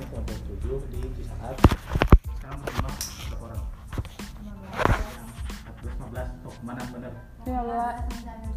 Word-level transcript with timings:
KKN 0.00 0.08
kelompok 0.08 0.38
7 0.64 0.92
di 0.96 1.00
Cisaat 1.20 1.56
sekarang 2.40 2.58
berjumlah 2.64 2.94
berapa 3.28 3.44
orang? 3.44 3.62
14, 5.76 6.00
15, 6.40 6.48
oh 6.48 6.56
mana 6.64 6.82
bener? 6.88 7.12
lima 7.44 7.60
belas. 7.60 8.00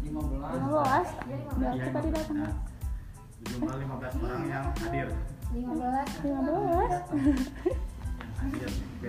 Lima 0.00 0.22
belas. 0.24 1.08
Berarti 1.60 1.88
tadi 1.92 2.08
datang. 2.16 2.38
Nah, 2.40 2.52
jumlah 3.44 3.76
15 3.76 4.24
orang 4.24 4.44
yang 4.48 4.64
hadir. 4.72 5.08
Lima 5.52 5.72
belas. 5.76 6.08
Lima 6.24 6.40
belas. 6.48 7.02
Hadir. 8.40 8.70
Oke 9.04 9.08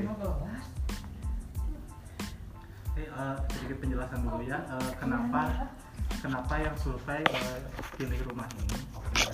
Oke, 2.96 3.04
sedikit 3.52 3.78
penjelasan 3.80 4.20
dulu 4.24 4.44
ya 4.44 4.60
eh, 4.76 4.92
kenapa 5.00 5.72
kenapa 6.20 6.54
yang 6.60 6.76
survei 6.80 7.24
eh, 7.24 7.60
pilih 7.96 8.20
rumah 8.28 8.48
ini? 8.60 8.76
Oke 8.96 9.32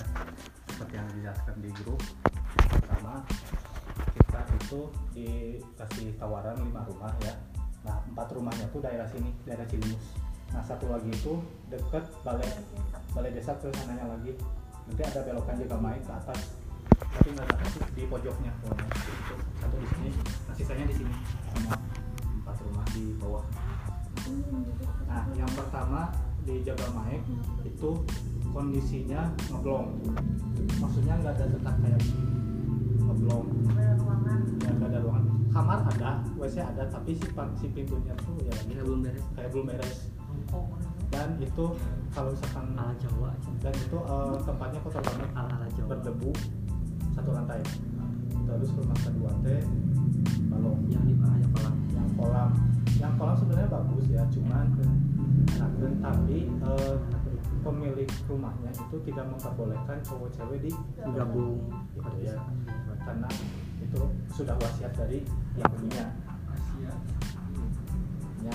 seperti 0.70 0.98
yang 0.98 1.06
dijelaskan 1.14 1.56
di 1.62 1.70
grup 1.78 2.02
pertama 3.12 3.28
kita 4.16 4.40
itu 4.56 4.80
dikasih 5.12 6.06
tawaran 6.16 6.56
lima 6.64 6.80
rumah 6.88 7.12
ya. 7.20 7.34
Nah 7.84 8.00
empat 8.08 8.32
rumahnya 8.32 8.64
tuh 8.72 8.80
daerah 8.80 9.04
sini 9.04 9.36
daerah 9.44 9.68
Cilimus 9.68 10.16
nah 10.52 10.60
satu 10.60 10.84
lagi 10.92 11.08
itu 11.08 11.40
deket 11.72 12.04
balai 12.20 12.44
balai 13.12 13.32
desa 13.32 13.52
ke 13.60 13.68
sananya 13.76 14.08
lagi. 14.08 14.32
Nanti 14.88 15.02
ada 15.04 15.20
belokan 15.24 15.56
juga 15.60 15.76
main 15.76 16.00
ke 16.00 16.12
atas. 16.12 16.56
Tapi 16.92 17.28
nggak 17.36 17.48
ada 17.52 17.66
di 17.92 18.02
pojoknya. 18.08 18.52
Itu. 18.64 19.36
satu 19.60 19.76
di 19.76 19.88
sini 19.92 20.10
nah 20.48 20.54
sisanya 20.56 20.84
di 20.88 20.94
sini. 20.96 21.12
Sama 21.52 21.76
empat 22.40 22.56
rumah 22.64 22.86
di 22.96 23.04
bawah. 23.20 23.44
Nah 25.08 25.24
yang 25.36 25.52
pertama 25.52 26.08
di 26.44 26.64
Jagamaek 26.64 27.24
itu 27.64 27.90
kondisinya 28.52 29.32
ngeblong. 29.52 30.00
Maksudnya 30.80 31.14
nggak 31.20 31.32
ada 31.36 31.46
tetap 31.48 31.74
kayak 31.80 32.00
gini 32.04 32.31
ngeblong 33.12 33.44
ya 34.64 34.70
nggak 34.72 34.88
ada 34.88 34.98
ruangan. 35.04 35.24
Kamar 35.52 35.78
ada 35.84 36.10
WC 36.40 36.56
ada 36.64 36.88
tapi 36.88 37.12
si, 37.12 37.28
si 37.60 37.66
pintunya 37.68 38.16
tuh 38.24 38.40
ya 38.40 38.54
Ini 38.64 38.80
belum 38.80 39.04
beres. 39.04 39.24
kayak 39.36 39.52
belum 39.52 39.66
beres. 39.68 40.08
Dan 41.12 41.36
itu 41.36 41.64
kalau 42.16 42.32
misalkan 42.32 42.72
Ala 42.72 42.94
Jawa 42.96 43.30
dan 43.60 43.74
itu 43.76 43.98
eh, 44.00 44.36
tempatnya 44.48 44.80
kotor 44.80 45.02
banget. 45.04 45.30
Ala 45.36 45.50
ala 45.60 45.66
Jawa. 45.76 45.88
berdebu 45.92 46.30
satu 47.12 47.30
lantai. 47.36 47.60
Terus 48.48 48.70
rumah 48.80 48.96
kedua 48.96 49.30
teh 49.44 49.60
balong. 50.48 50.80
Yang 50.88 51.04
di 51.12 51.14
ayah 51.20 51.48
kolam. 51.52 51.74
yang 51.92 52.08
kolam. 52.16 52.50
Yang 52.96 53.12
kolam 53.20 53.36
sebenarnya 53.36 53.68
bagus 53.68 54.04
ya 54.08 54.22
cuman 54.32 54.66
nah, 55.60 55.68
tapi 56.00 56.38
eh, 56.48 56.96
pemilik 57.62 58.10
rumahnya 58.26 58.70
itu 58.74 58.96
tidak 59.06 59.24
memperbolehkan 59.30 59.98
cowok 60.02 60.28
cewek 60.34 60.58
di 60.66 60.70
Gabung. 61.12 61.60
gitu 61.94 62.18
ya 62.24 62.36
karena 63.02 63.28
itu 63.82 64.00
sudah 64.32 64.54
wasiat 64.58 64.92
dari 64.96 65.22
yang 65.58 65.72
punya. 65.74 66.04
Ya 68.42 68.54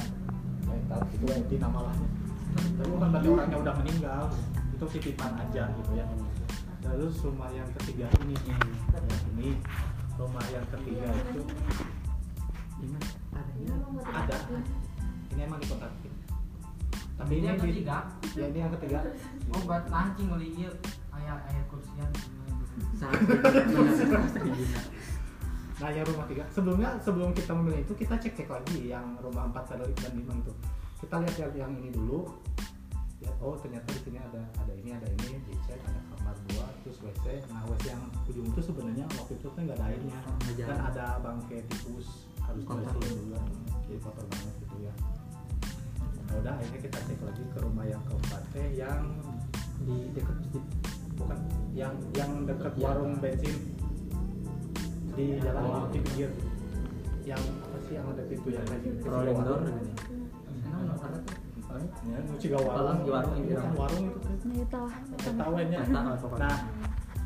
mental 0.67 0.99
itu 1.15 1.25
yang 1.31 1.43
di 1.47 1.57
nama 1.63 1.79
lahnya 1.87 2.09
tapi 2.57 2.89
bukan 2.89 3.07
berarti 3.13 3.27
orangnya 3.29 3.57
udah 3.61 3.73
meninggal. 3.83 4.23
Itu 4.77 4.85
titipan 4.93 5.33
aja 5.41 5.73
gitu 5.73 5.91
ya. 5.97 6.05
Terus 6.85 7.15
rumah 7.25 7.49
yang 7.53 7.69
ketiga 7.81 8.05
ini. 8.25 8.35
Yang 8.45 9.21
ini 9.33 9.49
rumah 10.17 10.45
yang 10.53 10.65
ketiga 10.73 11.07
itu. 11.33 11.41
Ini 12.77 12.99
ada. 14.05 14.37
ini 15.33 15.41
emang 15.45 15.61
dikontrakin 15.61 16.13
tapi 17.17 17.33
Ini 17.33 17.37
ini 17.41 17.47
yang 17.49 17.57
ketiga. 17.57 17.97
ya 18.37 18.45
ini 18.45 18.59
yang 18.61 18.71
ketiga. 18.77 18.99
Oh, 19.49 19.61
buat 19.65 19.89
lancing 19.89 20.29
kali 20.29 20.53
ieu 20.53 20.69
aya 21.09 21.33
aya 21.49 21.61
kursian. 21.65 22.09
Saat 22.97 23.21
Nah, 25.77 25.93
yang 25.93 26.05
rumah 26.09 26.25
tiga. 26.25 26.43
Sebelumnya 26.49 26.89
sebelum 26.97 27.37
kita 27.37 27.53
memilih 27.53 27.85
itu 27.85 27.93
kita 27.93 28.17
cek 28.17 28.33
cek 28.33 28.49
lagi 28.49 28.89
yang 28.89 29.13
rumah 29.21 29.45
empat 29.45 29.77
dan 29.77 29.85
lima 30.17 30.33
itu. 30.33 30.53
Kita 31.05 31.21
lihat 31.21 31.35
yang, 31.37 31.53
yang 31.53 31.71
ini 31.77 31.93
dulu. 31.93 32.25
Ya, 33.17 33.33
oh 33.41 33.57
ternyata 33.57 33.89
di 33.97 34.01
sini 34.05 34.17
ada 34.21 34.45
ada 34.61 34.73
ini 34.77 34.93
ada 34.93 35.09
ini 35.09 35.41
dicek 35.49 35.81
ada 35.89 36.01
kamar 36.13 36.37
dua 36.49 36.65
terus 36.85 37.01
WC. 37.01 37.49
Nah 37.49 37.65
WC 37.65 37.93
yang 37.93 38.03
ujung 38.29 38.45
itu 38.45 38.61
sebenarnya 38.61 39.05
waktu 39.17 39.33
itu 39.41 39.47
tuh 39.49 39.57
nggak 39.57 39.77
ada 39.77 39.85
airnya 39.89 40.19
jalan. 40.53 40.77
ada 40.85 41.05
bangkai 41.25 41.65
tikus 41.65 42.29
harus 42.45 42.61
Kotor. 42.61 42.85
dibersihin 42.93 43.17
dulu. 43.17 43.37
Jadi 43.89 43.97
kotor 44.05 44.25
banget 44.29 44.55
gitu 44.61 44.75
ya. 44.85 44.93
Nah, 46.27 46.35
udah 46.41 46.53
akhirnya 46.61 46.79
kita 46.85 46.99
cek 47.09 47.19
lagi 47.25 47.43
ke 47.53 47.57
rumah 47.61 47.85
yang 47.89 48.01
keempat 48.05 48.41
teh 48.53 48.67
yang 48.77 49.01
di 49.81 49.97
dekat 50.13 50.35
masjid 50.41 50.63
bukan 51.17 51.39
yang 51.73 51.93
yang 52.13 52.31
dekat 52.45 52.73
Ya. 52.73 52.83
warung 52.85 53.13
bensin 53.17 53.57
di 55.13 55.25
jalan 55.41 55.89
di 55.89 55.99
pinggir. 55.99 56.29
Yang 57.25 57.41
apa 57.59 57.77
sih 57.83 57.93
yang 57.97 58.05
ada 58.07 58.23
pintu 58.23 58.47
yang 58.49 58.63
ada 58.63 58.77
di 58.77 58.89
pintu 58.93 59.07
Rolling 59.09 59.35
door 59.35 59.59
warung. 59.59 59.67
ini. 59.67 59.93
Ya 62.07 62.17
nu 62.23 62.33
ciga 62.39 62.57
warung. 62.57 62.77
Warung, 62.79 62.99
di 63.03 63.09
warung, 63.11 63.33
Bukan 63.35 63.43
di 63.43 63.53
warung. 63.53 63.75
warung 63.75 64.05
itu 64.07 64.47
Gitu 64.47 65.29
oh, 65.29 65.41
pokoknya. 65.43 65.79
nah 66.39 66.55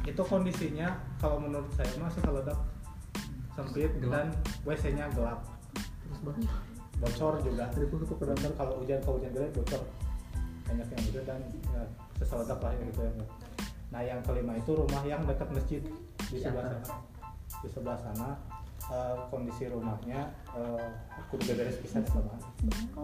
itu 0.01 0.21
kondisinya 0.25 0.87
kalau 1.21 1.37
menurut 1.37 1.69
saya 1.77 1.93
mah 2.01 2.09
sekeledak 2.09 2.57
sempit 3.53 3.91
dan 4.01 4.33
WC 4.65 4.97
nya 4.97 5.05
gelap. 5.13 5.39
Terus 6.01 6.19
bocor. 6.99 7.33
juga. 7.45 7.65
Benar 7.69 8.51
kalau 8.57 8.73
hujan 8.81 8.99
kalau 9.05 9.15
hujan 9.21 9.31
gede 9.31 9.47
bocor. 9.53 9.81
Banyak 10.65 10.87
yang 10.87 11.01
gitu 11.05 11.19
dan 11.23 11.39
ya, 11.69 11.83
seseledak 12.17 12.59
lah 12.59 12.71
gitu 12.73 13.01
ya 13.03 13.11
nah 13.91 14.01
yang 14.01 14.23
kelima 14.23 14.55
itu 14.55 14.71
rumah 14.71 15.03
yang 15.03 15.21
dekat 15.27 15.51
masjid 15.51 15.81
di 16.31 16.37
sebelah 16.39 16.63
sana. 16.71 16.95
Di 17.59 17.67
sebelah 17.67 17.99
sana 17.99 18.29
eh, 18.87 19.15
kondisi 19.27 19.67
rumahnya 19.67 20.31
eh, 20.55 20.87
kudu 21.27 21.43
beres 21.51 21.75
bisa 21.83 21.99
sama 22.07 22.35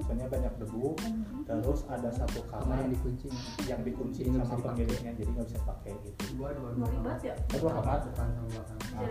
soalnya 0.04 0.28
banyak 0.28 0.54
debu 0.64 0.96
terus 1.44 1.84
ada 1.92 2.08
satu 2.12 2.40
Kamar 2.48 2.64
kamar 2.64 2.78
yang 2.88 2.92
dikunci. 2.96 3.28
yang 3.68 3.82
dikunci 3.84 4.32
sama 4.32 4.56
pemiliknya 4.64 5.12
jadi 5.16 5.30
nggak 5.32 5.48
bisa 5.52 5.60
pakai 5.68 5.92
gitu. 6.08 6.40
Dua 6.40 6.56
dua 6.56 6.72
Dua 6.72 6.88
ribet 6.88 7.20
ya? 7.24 7.36
Dua 7.60 7.72
kamar. 7.72 7.98
Depan 8.08 8.28
sama 8.32 8.48
belakang. 8.48 8.80
Nah, 8.88 9.02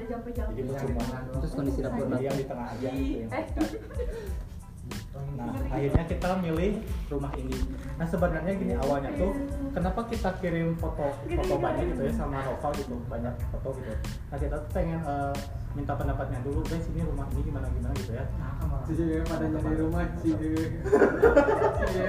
Jadi 0.56 0.62
percuma 0.64 1.02
Terus 1.44 1.52
kondisi 1.54 1.80
dapur 1.84 2.06
yang 2.16 2.36
di 2.36 2.44
tengah 2.48 2.68
aja 2.72 2.88
gitu 2.92 3.18
yang 3.20 3.30
Eh, 3.36 3.44
Nah, 5.36 5.52
akhirnya 5.68 6.04
kita 6.08 6.40
milih 6.40 6.80
rumah 7.12 7.32
ini. 7.36 7.56
Nah, 8.00 8.06
sebenarnya 8.08 8.52
gini 8.56 8.72
awalnya 8.76 9.12
tuh, 9.16 9.36
kenapa 9.72 10.08
kita 10.08 10.32
kirim 10.40 10.72
foto 10.76 11.12
foto 11.12 11.54
banyak 11.60 11.92
gitu 11.92 12.02
ya 12.08 12.12
sama 12.16 12.40
Nova 12.40 12.68
gitu, 12.72 12.96
banyak 13.04 13.34
foto 13.52 13.76
gitu. 13.76 13.92
Nah, 14.32 14.36
kita 14.40 14.56
tuh 14.64 14.70
pengen 14.72 15.00
eh, 15.04 15.34
minta 15.76 15.92
pendapatnya 15.92 16.40
dulu, 16.40 16.64
guys, 16.64 16.88
ini 16.88 17.04
rumah 17.04 17.28
ini 17.36 17.40
gimana 17.44 17.68
gimana 17.68 17.92
gitu 18.00 18.12
ya. 18.16 18.24
Nah, 18.40 18.80
Dewi 18.88 19.20
pada 19.28 19.44
nyari 19.44 19.76
rumah. 19.76 20.08
Si 20.16 20.30
Dewi 20.32 20.64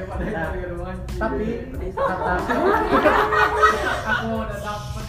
pada 0.07 0.23
nyari 0.23 0.61
rumah. 0.71 0.95
Tapi 1.19 1.45
kata 1.91 2.33
Aku 4.15 4.27
udah 4.39 4.59
dapet. 4.63 5.05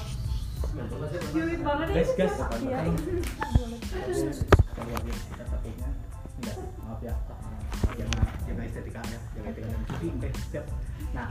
Cilik 1.28 1.60
banget 1.62 1.86
ya. 1.86 1.94
guys 1.94 2.10
guys, 2.16 2.34
Iya. 2.58 2.78
kita 5.28 5.44
takutnya 5.44 5.88
enggak 6.38 6.56
maaf 6.78 7.00
ya 7.02 7.14
jangan 7.96 8.24
jaga 8.46 8.62
estetika 8.64 9.00
ya 9.06 9.18
jaga 9.36 9.48
estetika 9.52 9.68
dan 9.70 9.82
cuti 9.86 10.08
teh 10.22 10.32
siap. 10.50 10.66
Nah 11.14 11.28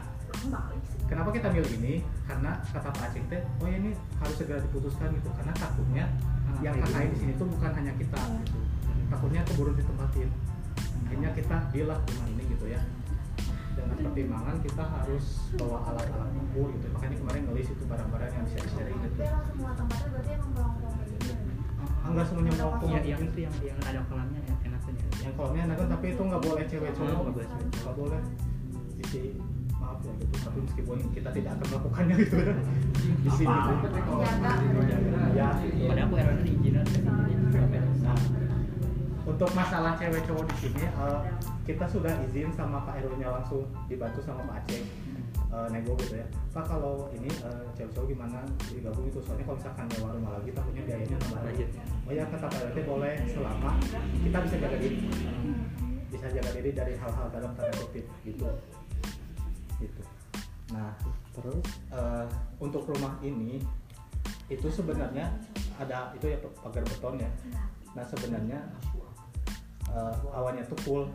kenapa 1.08 1.30
kita 1.32 1.48
milih 1.52 1.72
ini? 1.80 1.94
Karena 2.28 2.60
kata 2.74 2.90
Pak 2.92 3.04
Aceh 3.12 3.24
teh 3.32 3.42
oh 3.64 3.68
ya 3.68 3.78
ini 3.80 3.92
harus 4.20 4.36
segera 4.36 4.60
diputuskan 4.64 5.14
gitu. 5.16 5.30
Karena 5.36 5.54
takutnya 5.56 6.06
yang 6.64 6.76
KKN 6.82 7.10
di 7.14 7.18
sini 7.22 7.34
tuh 7.38 7.48
bukan 7.48 7.72
hanya 7.76 7.94
kita 7.96 8.20
gitu. 8.44 8.60
Takutnya 9.08 9.42
keburu 9.48 9.72
ditempatin. 9.78 10.30
Akhirnya 11.08 11.30
kita 11.32 11.56
dilah 11.72 12.00
rumah 12.02 12.28
ini 12.34 12.44
gitu 12.52 12.66
ya. 12.68 12.82
Dengan 13.78 13.94
pertimbangan 14.10 14.58
kita 14.66 14.84
harus 14.84 15.26
bawa 15.56 15.78
alat-alat 15.94 16.34
ukur 16.34 16.74
gitu. 16.74 16.88
Makanya 16.92 17.16
kemarin 17.22 17.42
ngelis 17.48 17.68
itu 17.72 17.84
barang-barang 17.86 18.32
yang 18.34 18.44
bisa 18.50 18.58
di-sharing 18.66 19.00
gitu. 19.06 19.16
Tapi 19.22 19.30
emang 19.30 19.46
semua 19.54 19.72
tempatnya 19.78 20.08
berarti 20.12 20.32
emang 20.34 20.74
enggak 22.08 22.26
semuanya 22.28 22.52
melengkung 22.56 22.90
Yang 22.92 23.06
yang 23.08 23.22
itu 23.22 23.40
yang 23.44 23.56
yang 23.62 23.80
ada 23.84 24.00
kolamnya 24.08 24.42
ya 24.44 24.56
enak 24.68 24.82
aja. 24.88 25.06
yang 25.24 25.34
kolomnya 25.36 25.62
enak 25.68 25.76
kan 25.78 25.88
tapi 25.92 26.06
itu 26.16 26.22
nggak 26.24 26.42
boleh 26.44 26.64
cewek 26.68 26.92
cowok. 26.96 27.12
Oh, 27.12 27.22
nggak 27.24 27.36
boleh 27.36 27.48
cewek 27.48 27.68
cowok. 27.68 27.84
nggak 27.84 27.96
boleh. 27.98 28.22
Isi 28.98 29.22
maaf 29.78 30.00
ya 30.02 30.14
gitu. 30.18 30.34
Tapi 30.42 30.58
meskipun 30.66 30.98
kita 31.14 31.30
tidak 31.36 31.52
akan 31.58 31.66
melakukannya 31.72 32.16
gitu. 32.24 32.36
Ya 32.40 32.56
di 33.24 33.30
sini. 33.36 33.56
Gitu. 33.56 33.88
ya. 35.36 35.50
Padahal 35.88 36.06
aku 36.08 36.16
error 36.18 36.38
di 36.42 36.52
izin 36.56 36.76
nah 38.08 38.16
untuk 39.28 39.50
masalah 39.52 39.94
cewek 40.00 40.24
cowok 40.24 40.46
di 40.50 40.56
sini 40.66 40.84
eh, 40.88 41.20
kita 41.68 41.84
sudah 41.84 42.16
izin 42.32 42.48
sama 42.56 42.80
Pak 42.88 43.04
RW 43.04 43.20
nya 43.20 43.28
langsung 43.28 43.68
dibantu 43.92 44.24
sama 44.24 44.40
Pak 44.48 44.64
Aceh 44.64 44.82
eh, 45.48 45.68
nego 45.72 45.94
gitu 46.00 46.16
ya. 46.20 46.28
Pak 46.52 46.66
kalau 46.68 47.08
ini 47.16 47.30
eh, 47.32 47.64
cewek 47.78 47.92
cowok 47.96 48.08
gimana 48.12 48.40
digabung 48.68 49.06
itu? 49.08 49.20
Soalnya 49.24 49.46
kalau 49.48 49.58
misalkan 49.60 49.86
nyewa 49.96 50.10
rumah 50.16 50.32
lagi 50.40 50.50
takutnya 50.52 50.84
biayanya 50.84 51.18
nambah 51.24 51.42
lagi. 51.44 51.64
Budget. 51.68 51.70
oh 52.08 52.14
ya 52.14 52.24
kata 52.28 52.46
Pak 52.48 52.62
RT 52.72 52.78
boleh 52.88 53.16
selama 53.32 53.72
kita 54.24 54.38
bisa 54.44 54.56
jaga 54.60 54.78
diri. 54.80 54.98
Bisa 56.08 56.28
jaga 56.32 56.50
diri 56.56 56.72
dari 56.76 56.94
hal-hal 56.96 57.28
dalam 57.32 57.52
tanda 57.56 57.74
kutip 57.80 58.06
gitu. 58.24 58.48
Gitu. 59.80 60.02
Nah 60.76 60.92
terus 61.32 61.68
eh, 61.96 62.26
untuk 62.60 62.84
rumah 62.90 63.16
ini 63.24 63.64
itu 64.48 64.68
sebenarnya 64.72 65.28
ada 65.78 66.12
itu 66.16 66.32
ya 66.32 66.38
pagar 66.60 66.84
beton 66.84 67.20
ya. 67.20 67.32
Nah 67.96 68.04
sebenarnya 68.04 68.60
eh, 69.92 70.16
awalnya 70.36 70.68
tuh 70.68 70.80
full. 70.84 71.06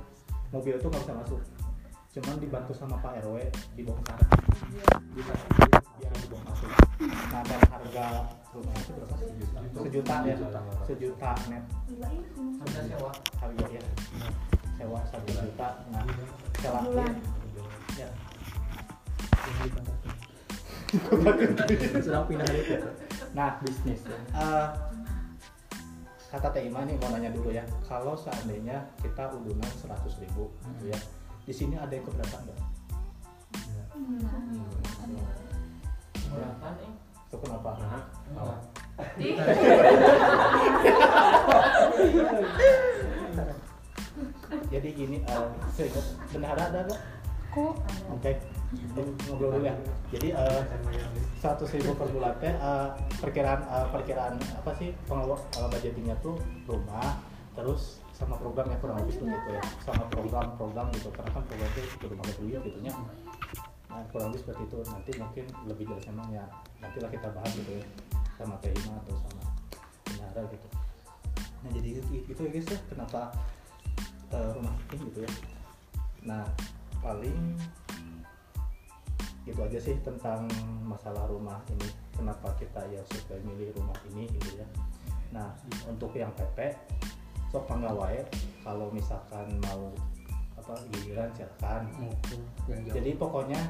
Mobil 0.52 0.76
tuh 0.76 0.92
nggak 0.92 1.08
bisa 1.08 1.16
masuk 1.16 1.40
cuman 2.12 2.36
dibantu 2.36 2.76
sama 2.76 3.00
Pak 3.00 3.24
RW 3.24 3.40
dibongkar. 3.72 4.20
Bisa 5.16 5.32
biar 5.96 6.12
dibongkar. 6.20 6.56
Nah 7.32 7.40
dan 7.40 7.60
harga 7.72 8.06
rumah 8.52 8.74
itu 8.76 8.90
berapa? 8.92 9.14
Sejuta. 9.80 10.14
Ya. 10.28 10.36
Sejuta. 10.84 11.30
Net. 11.48 11.64
Harga 12.60 12.80
sewa. 12.84 13.10
harga 13.40 13.64
ya. 13.72 13.82
Sewa 14.76 15.00
satu 15.08 15.28
juta 15.30 15.68
nah 15.88 16.04
selain 16.60 17.16
ya 17.96 18.08
Sedang 22.04 22.28
pindah 22.28 22.44
itu. 22.52 22.76
nah 23.32 23.56
Bisnis. 23.64 24.04
Ya. 24.04 24.18
eh, 24.36 24.66
kata 26.28 26.52
Teh 26.52 26.68
Ima 26.68 26.84
nih 26.84 27.00
mau 27.00 27.08
nanya 27.16 27.32
dulu 27.32 27.48
ya. 27.48 27.64
Kalau 27.88 28.12
seandainya 28.12 28.84
kita 29.00 29.32
udunan 29.32 29.70
100 29.80 29.96
ribu 30.20 30.52
gitu 30.76 30.92
ya 30.92 31.00
di 31.42 31.54
sini 31.54 31.74
ada 31.74 31.90
yang 31.90 32.06
keberatan 32.06 32.40
nggak? 32.46 32.58
Keberatan 36.14 36.72
eh. 36.78 36.92
itu 37.26 37.36
kenapa? 37.42 37.70
Oh. 38.38 38.58
jadi 44.72 44.88
gini 44.92 45.16
eh 45.24 45.44
seingat 45.74 46.06
benar 46.30 46.56
ada 46.58 46.78
nggak? 46.86 47.00
Kok 47.52 47.74
Oke, 48.16 48.32
ngobrol 49.28 49.60
dulu 49.60 49.68
ya. 49.68 49.76
Jadi 50.08 50.32
satu 51.42 51.66
ribu 51.68 51.92
per 51.98 52.08
bulan 52.14 52.38
teh 52.38 52.54
eh, 52.54 52.88
perkiraan 53.18 53.60
eh, 53.66 53.86
perkiraan 53.90 54.34
apa 54.38 54.70
sih 54.78 54.94
pengelola 55.10 55.42
uh, 55.58 55.66
budgetingnya 55.66 56.14
tuh 56.22 56.38
rumah 56.70 57.18
terus 57.58 58.01
sama 58.12 58.36
program 58.36 58.68
ya 58.68 58.76
kurang 58.78 58.96
lebih 59.02 59.16
tuh 59.16 59.26
gitu 59.26 59.50
ya. 59.56 59.62
Sama 59.80 60.04
program-program 60.12 60.86
gitu. 60.96 61.08
Karena 61.10 61.30
kan 61.32 61.42
program 61.48 61.70
itu 61.72 61.80
kudu 61.98 62.14
pakai 62.20 62.34
duit 62.38 62.60
gitu 62.60 62.78
nya. 62.84 62.92
Nah 63.88 64.04
kurang 64.12 64.32
lebih 64.32 64.40
seperti 64.44 64.62
itu. 64.68 64.78
Nanti 64.88 65.10
mungkin 65.16 65.44
lebih 65.66 65.84
jelas 65.88 66.04
emang 66.08 66.28
ya 66.30 66.44
nantilah 66.84 67.10
kita 67.10 67.28
bahas 67.32 67.52
gitu 67.56 67.72
ya 67.80 67.84
sama 68.36 68.56
Tehima 68.60 68.94
atau 69.04 69.14
sama 69.16 69.44
Benara 70.08 70.42
gitu. 70.52 70.68
Nah 71.62 71.70
jadi 71.72 71.88
itu, 71.98 72.00
itu 72.28 72.40
ya 72.40 72.50
guys 72.52 72.68
ya 72.68 72.78
kenapa 72.92 73.20
eh, 74.32 74.48
rumah 74.56 74.74
ini 74.92 75.04
gitu 75.12 75.20
ya. 75.24 75.32
Nah 76.28 76.44
paling 77.00 77.38
itu 79.42 79.58
aja 79.58 79.78
sih 79.82 79.96
tentang 80.04 80.46
masalah 80.86 81.26
rumah 81.26 81.58
ini. 81.72 81.88
Kenapa 82.12 82.54
kita 82.60 82.86
ya 82.92 83.02
suka 83.08 83.40
milih 83.42 83.74
rumah 83.74 83.96
ini 84.12 84.28
gitu 84.30 84.60
ya. 84.60 84.66
Nah 85.32 85.50
untuk 85.88 86.12
yang 86.14 86.30
PP 86.36 86.76
sok 87.52 87.68
mangga 87.68 87.92
wae 87.92 88.24
kalau 88.64 88.88
misalkan 88.88 89.44
mau 89.68 89.92
apa 90.56 90.72
giliran 90.88 91.28
silakan. 91.36 91.84
Jadi 92.88 93.10
pokoknya 93.20 93.60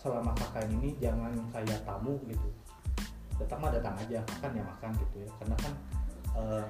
selama 0.00 0.32
kakak 0.32 0.72
ini 0.72 0.96
jangan 0.96 1.36
kayak 1.52 1.84
tamu 1.84 2.16
gitu. 2.24 2.48
Datang 3.36 3.60
mah 3.60 3.68
datang 3.68 3.92
aja 4.00 4.24
makan 4.24 4.50
ya 4.56 4.64
makan 4.64 4.90
gitu 5.04 5.16
ya. 5.20 5.30
Karena 5.36 5.56
kan 5.60 5.72
eh, 6.40 6.66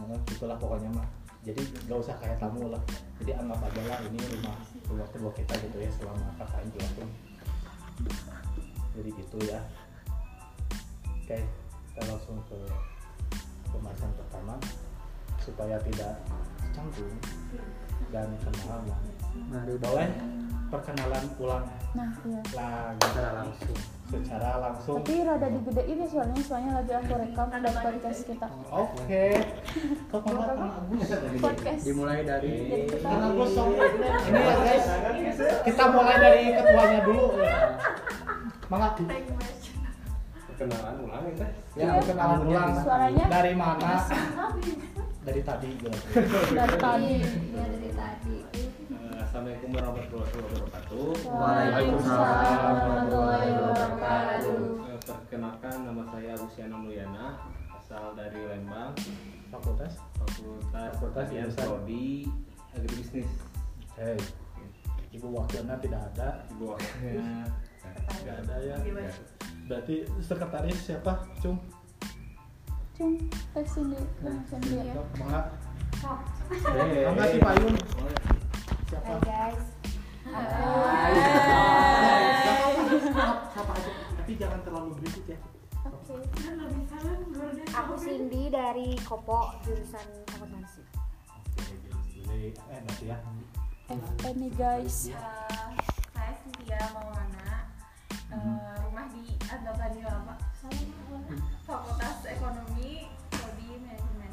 eh, 0.00 0.18
gitulah 0.32 0.56
pokoknya 0.56 0.88
mah. 0.96 1.08
Jadi 1.44 1.60
nggak 1.84 1.98
usah 2.00 2.16
kayak 2.16 2.40
tamu 2.40 2.72
lah. 2.72 2.80
Jadi 3.20 3.36
anggap 3.36 3.60
aja 3.68 3.82
lah 3.84 3.98
ini 4.08 4.16
rumah 4.16 4.56
rumah 4.88 5.08
kedua 5.12 5.30
kita 5.36 5.52
gitu 5.60 5.76
ya 5.76 5.90
selama 5.92 6.24
kakak 6.40 6.64
ini 6.64 6.88
tuh 6.96 7.08
jadi 8.96 9.10
gitu 9.12 9.38
ya. 9.44 9.60
Oke 11.04 11.38
kita 11.92 12.00
langsung 12.08 12.40
ke 12.48 12.56
pembahasan 13.68 14.08
pertama 14.16 14.56
supaya 15.42 15.76
tidak 15.82 16.22
canggung 16.72 17.18
dan 18.14 18.28
kenal 18.40 18.80
lah. 18.86 19.00
Mari 19.50 19.74
boleh 19.80 20.08
perkenalan 20.72 21.24
ulang 21.36 21.68
nah 21.92 22.08
iya. 22.24 22.40
lagi 22.56 23.04
secara 23.04 23.30
langsung. 23.44 23.78
secara 24.08 24.50
langsung. 24.56 24.96
Tapi 25.04 25.14
rada 25.20 25.48
digedein 25.52 26.00
ya 26.00 26.08
soalnya 26.08 26.40
soalnya 26.40 26.70
lagi 26.80 26.92
aku 26.96 27.12
rekam 27.20 27.48
ada 27.52 27.70
podcast 27.76 28.20
kita. 28.24 28.48
oke. 28.72 29.24
Kok 30.08 30.20
Podcast. 31.44 31.82
Dimulai 31.84 32.24
dari 32.24 32.88
sok 33.52 33.68
ini 33.76 34.40
ya 34.40 34.54
guys. 34.64 34.86
Kita 35.68 35.84
mulai 35.92 36.16
dari 36.16 36.42
ketuanya 36.56 37.00
dulu. 37.04 37.24
Ya 37.36 37.56
mangga 38.72 38.96
Perkenalan 40.48 40.96
ulang 41.04 41.24
ya 41.28 41.34
teh. 41.36 41.50
ya 41.76 41.86
perkenalan 42.00 42.40
ulang. 42.48 42.72
Suaranya? 42.80 43.24
Dari 43.28 43.52
mana 43.52 43.92
dari 45.22 45.40
tadi 45.46 45.68
gitu 45.78 45.86
dari 46.50 46.76
tadi. 46.82 47.14
Iya 47.22 47.64
dari 47.70 47.90
tadi. 47.94 48.36
Eh, 48.90 49.16
Assalamualaikum 49.22 49.70
warahmatullahi 49.70 50.34
wabarakatuh. 50.34 51.06
Waalaikumsalam 51.30 52.58
warahmatullahi 52.58 53.50
wabarakatuh. 53.54 54.58
Eh, 54.90 54.98
Perkenalkan 55.02 55.76
nama 55.86 56.02
saya 56.10 56.32
Luciana 56.34 56.76
Mulyana, 56.78 57.26
asal 57.70 58.18
dari 58.18 58.40
Lembang, 58.42 58.94
fakultas 59.54 60.02
Fakultas 60.18 60.90
Fakultas 60.98 61.26
jurusan. 61.30 61.54
Prodi 61.70 62.06
Agribisnis. 62.74 63.30
Hei, 63.94 64.18
ibu 65.12 65.28
wakilnya 65.36 65.76
tidak 65.78 66.00
ada 66.14 66.42
Di 66.48 66.54
bawahnya 66.56 67.44
nggak 68.22 68.36
ada 68.46 68.56
ya 68.62 68.76
berarti 69.66 70.06
sekretaris 70.22 70.78
siapa 70.80 71.26
cung 71.42 71.58
Cung, 73.02 73.18
tes 73.50 73.66
sini 73.66 73.98
sini. 74.46 74.78
ya. 74.78 74.94
mangga 75.18 75.40
Eh, 76.70 77.02
mangga 77.02 77.24
si 77.26 77.38
payung 77.42 77.74
siapa 78.86 79.10
Hai 79.10 79.18
guys. 79.26 79.64
siapa 83.50 83.72
aja 83.74 83.90
tapi 84.14 84.32
jangan 84.38 84.62
terlalu 84.62 85.02
berisik 85.02 85.26
ya. 85.26 85.38
Oke. 85.82 86.14
Aku 87.74 87.92
Cindy 87.98 88.46
dari 88.46 88.94
Kopo 89.02 89.50
jurusan 89.60 90.06
akuntansi. 90.28 90.86
oke 91.26 91.74
jadi 92.22 92.54
eh 92.54 92.80
nanti 92.86 93.04
ya. 93.10 93.18
FP 93.90 94.22
nih 94.38 94.52
guys. 94.54 95.10
Eh, 95.10 95.18
saya 96.14 96.32
Cynthia 96.38 96.78
Maulana 96.94 97.66
Eh, 98.30 98.38
rumah 98.80 99.10
di 99.10 99.26
anggapannya 99.42 100.06
apa 100.06 100.34
Fakultas 101.66 102.18
Ekonomi 102.28 103.06
Prodi 103.30 103.68
Manajemen 103.80 104.32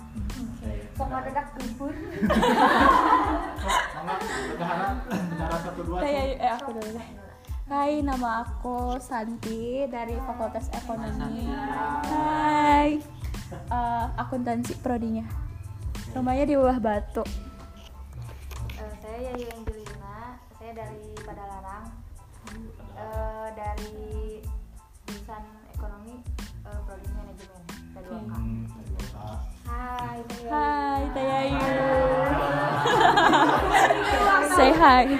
dadak 0.99 1.47
gembur? 1.55 1.95
mangga 4.09 4.15
berharap 4.57 4.95
berharap 5.05 5.59
satu 5.63 5.81
dua 5.85 5.97
Saya 6.01 6.21
eh 6.39 6.51
aku 6.55 6.69
dulu 6.75 6.89
deh. 6.95 7.09
Hai, 7.69 8.01
nama 8.01 8.41
aku 8.41 8.97
Santi 8.97 9.85
dari 9.85 10.17
Fakultas 10.25 10.73
Ekonomi. 10.73 11.45
Hai. 12.09 12.97
Eh, 13.53 14.05
akuntansi 14.17 14.73
prodinya. 14.81 15.25
Rumahnya 16.17 16.49
di 16.49 16.55
bawah 16.57 16.81
batu. 16.81 17.21
Eh, 18.73 18.93
saya 19.05 19.17
Yayu 19.29 19.45
Angelina, 19.53 20.41
saya 20.57 20.71
dari 20.73 21.13
Padalarang. 21.21 21.85
Eh, 22.97 23.47
dari 23.53 24.18
Hai. 29.89 30.21
Hai, 30.45 31.01
Tayayu. 31.17 31.65
Say 34.53 34.69
hi. 34.69 35.17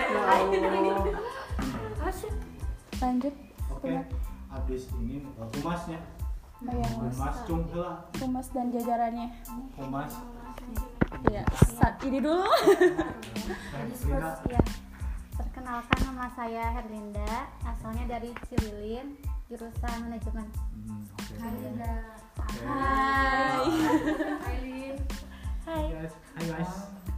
Lanjut. 3.02 3.34
oke 3.74 3.90
habis 4.52 4.92
ini 5.02 5.24
uh, 5.40 5.48
humasnya 5.58 5.98
Oh, 6.60 6.76
ya, 6.76 6.84
Mas. 7.00 7.16
humas 7.16 7.38
Humas 8.20 8.48
dan 8.52 8.68
jajarannya. 8.70 9.32
humas 9.74 10.12
Iya, 11.32 11.42
saat 11.74 11.98
ini 12.06 12.22
dulu. 12.22 12.46
Ya. 14.46 14.62
Perkenalkan 15.34 16.00
nama 16.06 16.30
saya 16.36 16.70
Herlinda, 16.78 17.50
asalnya 17.66 18.06
dari 18.06 18.30
Cililin, 18.46 19.18
jurusan 19.50 19.96
manajemen. 20.06 20.46
Hmm, 20.54 21.02
oke 21.18 21.34
Hai. 22.40 23.68
Aileen 24.48 24.96
Hai. 25.68 25.84
guys. 25.92 26.14
Hai 26.40 26.46
guys. 26.48 26.74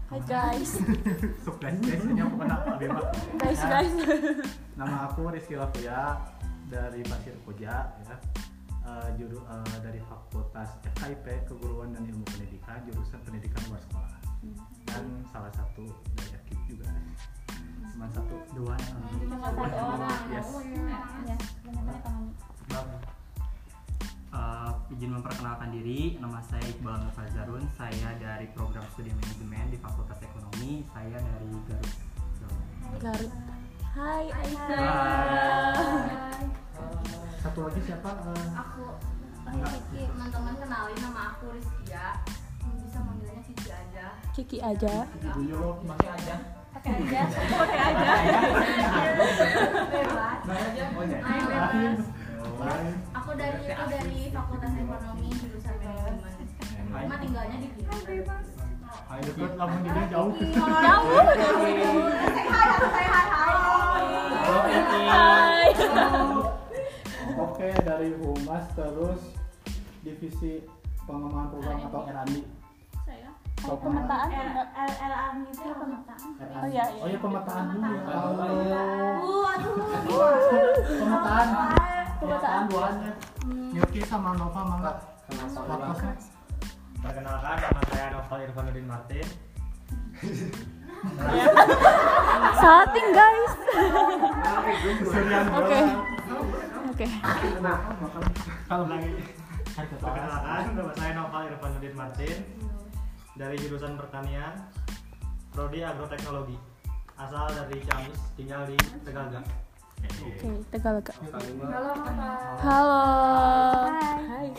Hai 0.09 0.19
guys. 0.25 0.71
Sok 1.45 1.61
guys 1.61 1.77
guys 1.77 2.01
ini 2.09 2.21
aku 2.25 2.35
bebas 2.81 3.05
Guys, 3.37 3.61
guys. 3.61 3.93
nama 4.73 5.05
aku 5.05 5.29
Rizky 5.29 5.61
Lafia 5.61 6.17
dari 6.73 7.05
Pasir 7.05 7.37
Koja 7.45 7.93
ya. 8.01 8.15
Eh, 8.81 9.09
juru 9.21 9.45
eh, 9.45 9.77
dari 9.85 10.01
Fakultas 10.09 10.81
FKIP 10.97 11.45
Keguruan 11.45 11.93
dan 11.93 12.01
Ilmu 12.01 12.25
Pendidikan 12.25 12.81
jurusan 12.89 13.21
Pendidikan 13.21 13.61
luar 13.69 13.81
sekolah. 13.85 14.17
Dan 14.89 15.21
salah 15.29 15.53
satu 15.53 15.85
dari 16.17 16.33
aktif 16.33 16.57
juga. 16.65 16.89
Cuma 17.93 18.09
satu 18.09 18.35
dua. 18.57 18.73
Cuma 19.21 19.37
satu 19.37 19.61
orang. 19.69 20.21
yes. 20.33 20.49
Ya, 21.29 21.37
benar-benar 21.61 23.20
Bang 24.31 24.87
izin 24.87 25.11
memperkenalkan 25.11 25.75
diri. 25.75 26.15
Nama 26.19 26.39
saya 26.47 26.63
Iqbal 26.71 27.03
Nurfazarun. 27.03 27.63
Saya 27.75 28.15
dari 28.15 28.47
program 28.55 28.83
studi 28.95 29.11
manajemen 29.11 29.67
di 29.67 29.77
Fakultas 29.79 30.19
Ekonomi. 30.23 30.87
Saya 30.95 31.19
dari 31.19 31.51
Garut. 31.67 31.95
Garut 32.99 33.31
Hai 33.91 34.31
Aisyah 34.31 34.79
Hai. 35.75 36.43
Satu 37.43 37.59
lagi 37.67 37.81
siapa? 37.83 38.09
Eh, 38.31 38.47
Aku 38.55 38.83
oh, 38.87 39.67
Kiki, 39.67 40.07
teman-teman 40.07 40.53
kenalin 40.55 40.99
nama 41.03 41.35
aku 41.35 41.51
Rizkia. 41.51 42.15
Bisa 42.79 42.99
manggilnya 43.03 43.43
Kiki 43.43 43.67
aja. 43.67 44.07
Kiki 44.31 44.57
aja 44.63 44.95
ibunya 45.19 45.55
lo 45.59 45.75
Masih 45.83 46.07
aja. 46.07 46.35
Pakai 46.71 47.03
aja. 47.03 47.21
Pakai 47.67 47.79
aja 47.83 48.07
Bebas. 49.91 50.39
Ya. 50.71 50.87
Main 50.95 51.43
bebas. 51.51 51.99
Aku 53.31 53.39
dari 53.39 53.63
aku 53.71 53.87
dari 53.87 54.27
Fakultas 54.27 54.75
Ekonomi 54.75 55.31
jurusan 55.39 55.75
manajemen. 55.79 56.35
Cuma 56.83 57.15
tinggalnya 57.15 57.57
di 57.63 57.67
Blitar. 57.79 58.43
Ayo 59.07 59.21
deket 59.23 59.51
lamun 59.55 59.79
dia 59.87 60.03
jauh. 60.11 60.35
Jauh 60.59 61.15
hi, 61.31 61.71
hi. 61.71 61.95
Hai 65.07 65.71
Oke, 67.39 67.71
dari 67.87 68.19
Humas 68.19 68.67
terus 68.75 69.23
divisi 70.03 70.67
pengembangan 71.07 71.55
program 71.55 71.87
atau 71.87 72.03
R&D. 72.11 72.35
Saya. 73.07 73.31
Oh, 73.63 73.79
pemetaan 73.79 74.27
LLM 74.75 75.35
itu 75.47 75.71
pemetaan. 75.71 76.27
Oh 76.35 76.67
iya, 76.67 76.83
iya. 76.83 76.99
Oh 76.99 77.07
ya 77.07 77.15
pemetaan 77.23 77.63
dulu. 77.79 77.95
Oh, 78.11 79.39
Waduh. 79.39 79.71
pemetaan. 80.83 82.00
Pemetaan. 82.21 82.29
Pemetaan 82.29 82.63
duanya. 82.69 83.11
Yuki 83.73 84.05
sama 84.05 84.37
Nova 84.37 84.61
mangga. 84.61 84.93
Waktunya. 85.41 86.13
Perkenalkan 87.01 87.57
nama 87.57 87.81
saya 87.89 88.05
Novel 88.13 88.39
Irfanuddin 88.45 88.85
Martin. 88.85 89.25
Salting 92.61 93.09
guys 93.09 93.53
Oke. 95.57 95.79
Oke 96.93 97.05
Kalau 98.69 98.85
lagi 98.85 99.09
Perkenalkan 99.73 100.77
nama 100.77 100.93
saya 100.93 101.11
Novel 101.17 101.43
Irfanuddin 101.49 101.95
Martin 101.97 102.37
dari 103.33 103.57
jurusan 103.57 103.97
pertanian, 103.97 104.53
prodi 105.55 105.81
agroteknologi. 105.81 106.59
Asal 107.17 107.49
dari 107.49 107.81
Ciamis, 107.81 108.19
tinggal 108.37 108.69
di 108.69 108.77
Tegaga. 109.01 109.41
Oke, 110.01 110.49
Tegalaga 110.73 111.13
Halo, 111.21 111.93
Bapak. 112.01 112.57
Halo 112.65 113.01
Hai. 113.91 114.49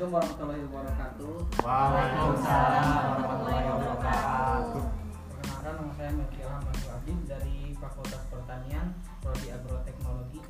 Assalamualaikum 0.00 0.12
warahmatullahi 0.12 0.62
wabarakatuh. 0.68 1.32
Waalaikumsalam 1.64 2.84
warahmatullahi 2.84 3.64
wabarakatuh. 3.72 4.84
Perkenalkan 5.32 5.72
nama 5.80 5.92
saya 5.96 6.10
Melki 6.12 6.40
Ahmad 6.44 6.76
dari 7.24 7.72
Fakultas 7.80 8.22
Pertanian, 8.28 8.92
Prodi 9.24 9.48
Agroteknologi. 9.48 10.40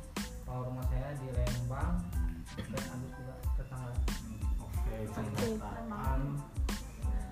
Kalau 0.43 0.67
rumah 0.67 0.83
saya 0.91 1.15
di 1.15 1.31
Lembang, 1.31 2.03
dan 2.59 2.83
Agus 2.91 3.11
juga 3.15 3.33
tetangga. 3.55 3.95
Oke. 4.59 4.95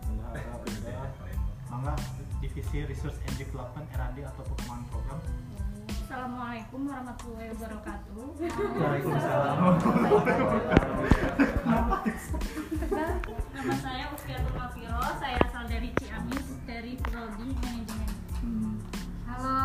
Bendahara, 0.07 0.55
benda. 0.63 1.11
Mangga 1.69 1.93
divisi 2.39 2.87
Research 2.87 3.19
and 3.27 3.35
Development 3.35 3.87
R&D 3.91 4.17
atau 4.23 4.43
pengembangan 4.47 4.85
program. 4.87 5.19
Assalamualaikum 5.91 6.79
warahmatullahi 6.87 7.51
wabarakatuh. 7.53 8.23
Waalaikumsalam. 8.79 9.55
Nama 13.53 13.75
saya 13.83 14.05
Uskiatul 14.15 14.55
Mafiro, 14.55 15.03
saya 15.19 15.37
asal 15.43 15.63
dari 15.67 15.91
Ciamis, 15.99 16.47
dari 16.63 16.95
Prodi 17.03 17.47
Manajemen. 17.59 18.09
Halo. 19.27 19.55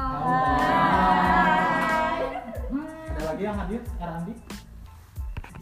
Ada 3.14 3.22
lagi 3.22 3.42
yang 3.46 3.56
hadir 3.56 3.80
R&D? 4.02 4.28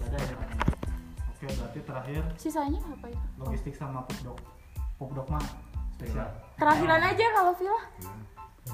Ada 0.01 0.17
ya. 0.17 0.37
Oke, 1.29 1.47
berarti 1.61 1.81
terakhir 1.85 2.23
Sisanya 2.41 2.81
apa 2.89 3.07
ya? 3.11 3.21
logistik 3.37 3.75
sama 3.77 4.01
pupdok. 4.09 4.39
Pupdok 4.97 5.27
mah 5.29 5.45
Terakhiran 6.59 7.03
aja 7.03 7.27
kalau 7.31 7.53
Villa. 7.55 7.79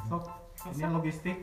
Sok, 0.09 0.25
ini 0.73 0.85
logistik, 0.89 1.39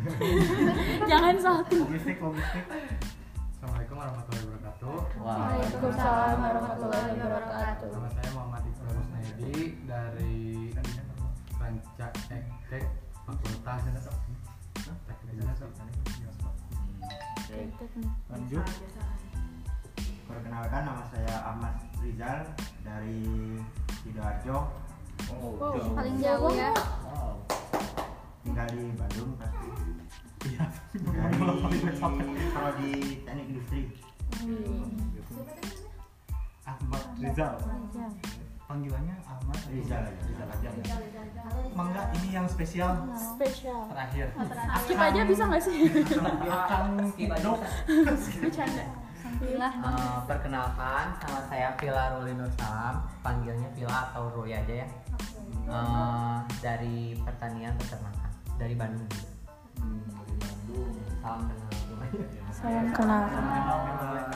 Jangan 1.10 1.36
salting 1.36 1.84
logistik, 1.84 2.16
logistik. 2.24 2.64
Assalamualaikum 3.52 3.96
warahmatullahi 4.00 4.44
wabarakatuh. 4.48 4.96
Waalaikumsalam 5.20 6.36
warahmatullahi 6.40 7.16
wabarakatuh. 7.20 7.88
Nama 7.92 8.08
saya 8.16 8.28
Muhammad 8.32 8.62
Iqbal 8.64 8.92
Rusnedi 8.96 9.56
dari 9.84 10.72
Ranca 11.60 12.08
Ektek 12.32 12.84
Fakultas. 13.28 13.82
Lanjut. 18.30 18.64
Perkenalkan 20.30 20.82
nama 20.86 21.02
saya 21.10 21.34
Ahmad 21.42 21.74
Rizal 21.98 22.46
dari 22.86 23.58
Sidoarjo, 24.00 24.70
paling 25.98 26.16
jauh 26.22 26.54
ya 26.54 26.70
tinggal 28.44 28.66
di 28.72 28.82
Bandung 28.96 29.30
pasti. 29.36 29.68
Iya. 30.48 30.64
Dari 30.96 31.36
prodi 32.54 32.92
teknik 33.26 33.46
industri. 33.52 33.82
Ahmad 36.64 37.04
Rizal. 37.20 37.54
Panggilannya 38.70 39.16
Ahmad 39.26 39.58
Rizal 39.66 40.02
Rizal. 40.06 40.46
aja. 40.46 40.70
Rizal 40.78 40.98
aja. 41.02 41.20
Mangga 41.74 42.02
ini 42.22 42.28
yang 42.34 42.46
spesial 42.46 43.06
Spesial 43.14 43.90
terakhir. 43.90 44.30
Akip 44.78 44.98
aja 44.98 45.20
bisa 45.26 45.42
gak 45.50 45.62
sih? 45.62 45.78
Akan 46.46 47.10
pupdok. 47.14 47.58
Bercanda 48.40 48.99
Alhamdulillah 49.30 49.72
Eh, 49.78 50.18
perkenalkan, 50.26 51.06
nama 51.22 51.40
saya 51.46 51.68
Vila 51.78 52.18
Ruli 52.18 52.34
Nur 52.34 52.50
Salam, 52.58 53.06
panggilnya 53.22 53.70
Vila 53.78 54.10
atau 54.10 54.26
Ruli 54.34 54.58
aja 54.58 54.74
ya. 54.82 54.86
Eh, 55.70 56.36
dari 56.58 57.14
pertanian 57.22 57.70
peternakan, 57.78 58.30
dari 58.58 58.74
Bandung. 58.74 59.06
Salam 61.22 61.46
kenal. 62.90 63.22
Salam 63.30 63.56
kenal 63.70 64.26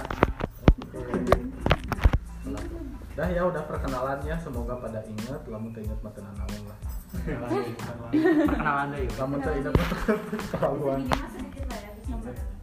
Dah 3.15 3.31
ya 3.31 3.47
udah 3.47 3.63
perkenalannya 3.67 4.35
semoga 4.43 4.75
pada 4.79 5.03
inget 5.07 5.43
lamun 5.47 5.71
teu 5.71 5.87
inget 5.87 5.99
mah 6.03 6.11
teu 6.15 6.23
nanaon 6.23 6.63
lah. 6.67 6.79
Perkenalan 8.47 8.87
dulu. 8.95 9.11
Lamun 9.19 9.39
teu 9.43 9.55
inget 9.59 9.75
mah 9.75 9.87
teu 9.91 10.15
keterlaluan. 10.35 10.99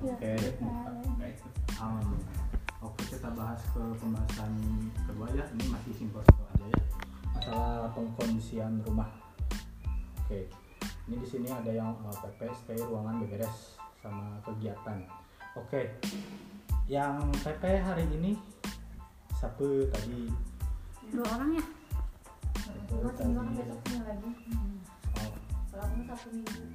Iya. 0.03 0.11
Oke. 0.11 0.31
Um, 1.81 2.13
Oke 2.81 3.05
kita 3.13 3.29
bahas 3.37 3.61
ke 3.73 3.81
pembahasan 4.01 4.53
kedua 5.05 5.29
ya 5.37 5.45
ini 5.53 5.69
masih 5.69 5.93
simpel-simpel 5.93 6.45
aja 6.49 6.65
ya 6.65 6.81
masalah 7.33 7.89
pengkondisian 7.93 8.81
rumah. 8.85 9.09
Oke 10.25 10.49
ini 11.05 11.15
di 11.21 11.27
sini 11.29 11.49
ada 11.49 11.69
yang 11.69 11.93
PP 12.01 12.49
stay 12.57 12.77
ruangan 12.81 13.21
beberes 13.21 13.77
sama 14.01 14.41
kegiatan. 14.45 15.05
Oke 15.53 15.93
yang 16.89 17.21
PP 17.45 17.63
hari 17.81 18.05
ini 18.09 18.33
Sabtu 19.37 19.85
tadi 19.93 20.29
dua 21.13 21.25
orang 21.37 21.61
ya. 21.61 21.65
Oh, 22.91 23.09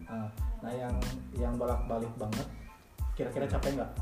Ah, 0.06 0.30
nah 0.62 0.72
yang 0.72 0.94
yang 1.34 1.54
bolak-balik 1.58 2.10
banget 2.14 2.46
kira-kira 3.18 3.46
capek 3.46 3.78
nggak? 3.78 3.92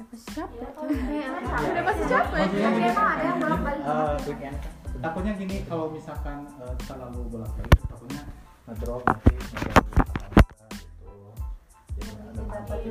Ya 0.00 0.08
pasti 0.08 0.32
capek 0.32 0.72
udah 0.80 1.82
pasti 1.84 2.04
capek 2.08 2.40
gini, 2.56 2.88
emang 2.88 3.04
ada 3.04 3.20
yang 3.20 3.36
bolak 3.36 3.60
balik 3.60 3.84
eh, 3.84 4.56
takutnya 4.96 5.32
gini 5.36 5.56
kalau 5.68 5.92
misalkan 5.92 6.48
eh, 6.56 6.74
terlalu 6.88 7.20
bolak-balik 7.28 7.80
takutnya 7.84 8.24
ngedrop 8.64 9.04
nanti 9.04 9.28
ngedrop 9.36 9.84
gitu 9.92 10.08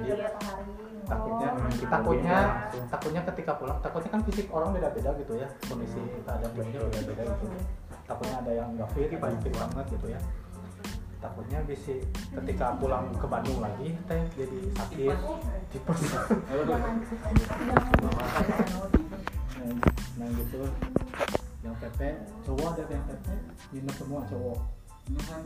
jadi 0.05 0.21
masalah. 0.29 0.61
jadi 1.09 1.09
takutnya 1.09 1.49
takutnya 1.89 2.37
takutnya 2.93 3.21
ketika 3.33 3.51
pulang 3.57 3.81
takutnya 3.81 4.09
kan 4.13 4.21
fisik 4.29 4.45
orang 4.53 4.69
beda-beda 4.77 5.09
gitu 5.17 5.33
ya. 5.33 5.49
Kondisi 5.65 5.97
keadaannya 6.29 6.77
beda-beda 6.93 7.23
gitu. 7.25 7.45
Takutnya 8.05 8.35
ada 8.37 8.51
yang 8.53 8.69
nggak 8.77 8.89
fit 8.93 9.09
ada 9.09 9.33
yang 9.33 9.41
fit 9.41 9.53
banget 9.57 9.85
gitu 9.97 10.07
ya 10.13 10.21
takutnya 11.19 11.59
bisa 11.67 11.99
ketika 12.39 12.79
pulang 12.79 13.11
ke 13.11 13.27
Bandung 13.27 13.59
lagi 13.59 13.91
teh 14.07 14.23
jadi 14.39 14.59
sakit. 14.71 15.17
Tipes. 15.75 15.99
Nah, 16.15 16.87
nah 20.15 20.27
gitu. 20.31 20.63
Yang 21.59 21.75
PP 21.83 21.99
cowok 22.47 22.67
ada 22.71 22.83
yang 22.87 23.03
PP 23.03 23.27
minus 23.75 23.95
semua 23.99 24.23
cowok. 24.31 24.59
Saya 25.19 25.43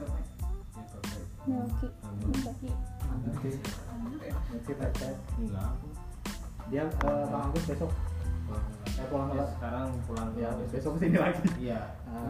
nanti 3.25 3.49
Tete 4.63 5.09
Enggak. 5.37 5.71
dia 6.71 6.83
eh, 6.87 7.25
Bang 7.27 7.51
Agus 7.51 7.63
besok. 7.67 7.91
Eh 8.93 9.05
pulang 9.09 9.33
Ya, 9.33 9.43
sekarang 9.57 9.89
pulang 10.05 10.29
ya 10.37 10.49
besok 10.69 10.95
ke 10.95 11.09
sini 11.09 11.17
lagi. 11.17 11.41
Iya. 11.57 11.81
Nah, 12.07 12.29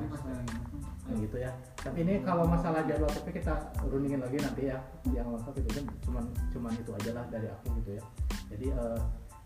ya 1.11 1.13
gitu 1.19 1.37
ya 1.37 1.51
tapi 1.83 1.99
ini 2.07 2.23
kalau 2.23 2.47
masalah 2.47 2.79
jadwal 2.87 3.11
tapi 3.11 3.35
kita 3.35 3.59
rundingin 3.83 4.23
lagi 4.23 4.39
nanti 4.39 4.71
ya 4.71 4.79
yang 5.11 5.27
lengkap 5.35 5.59
itu 5.59 5.69
kan 5.75 5.85
cuman 6.07 6.25
cuman 6.55 6.71
itu 6.79 6.91
aja 6.95 7.11
lah 7.11 7.25
dari 7.27 7.47
aku 7.51 7.75
gitu 7.83 7.99
ya. 7.99 8.03
Jadi 8.55 8.65
eh 8.71 8.99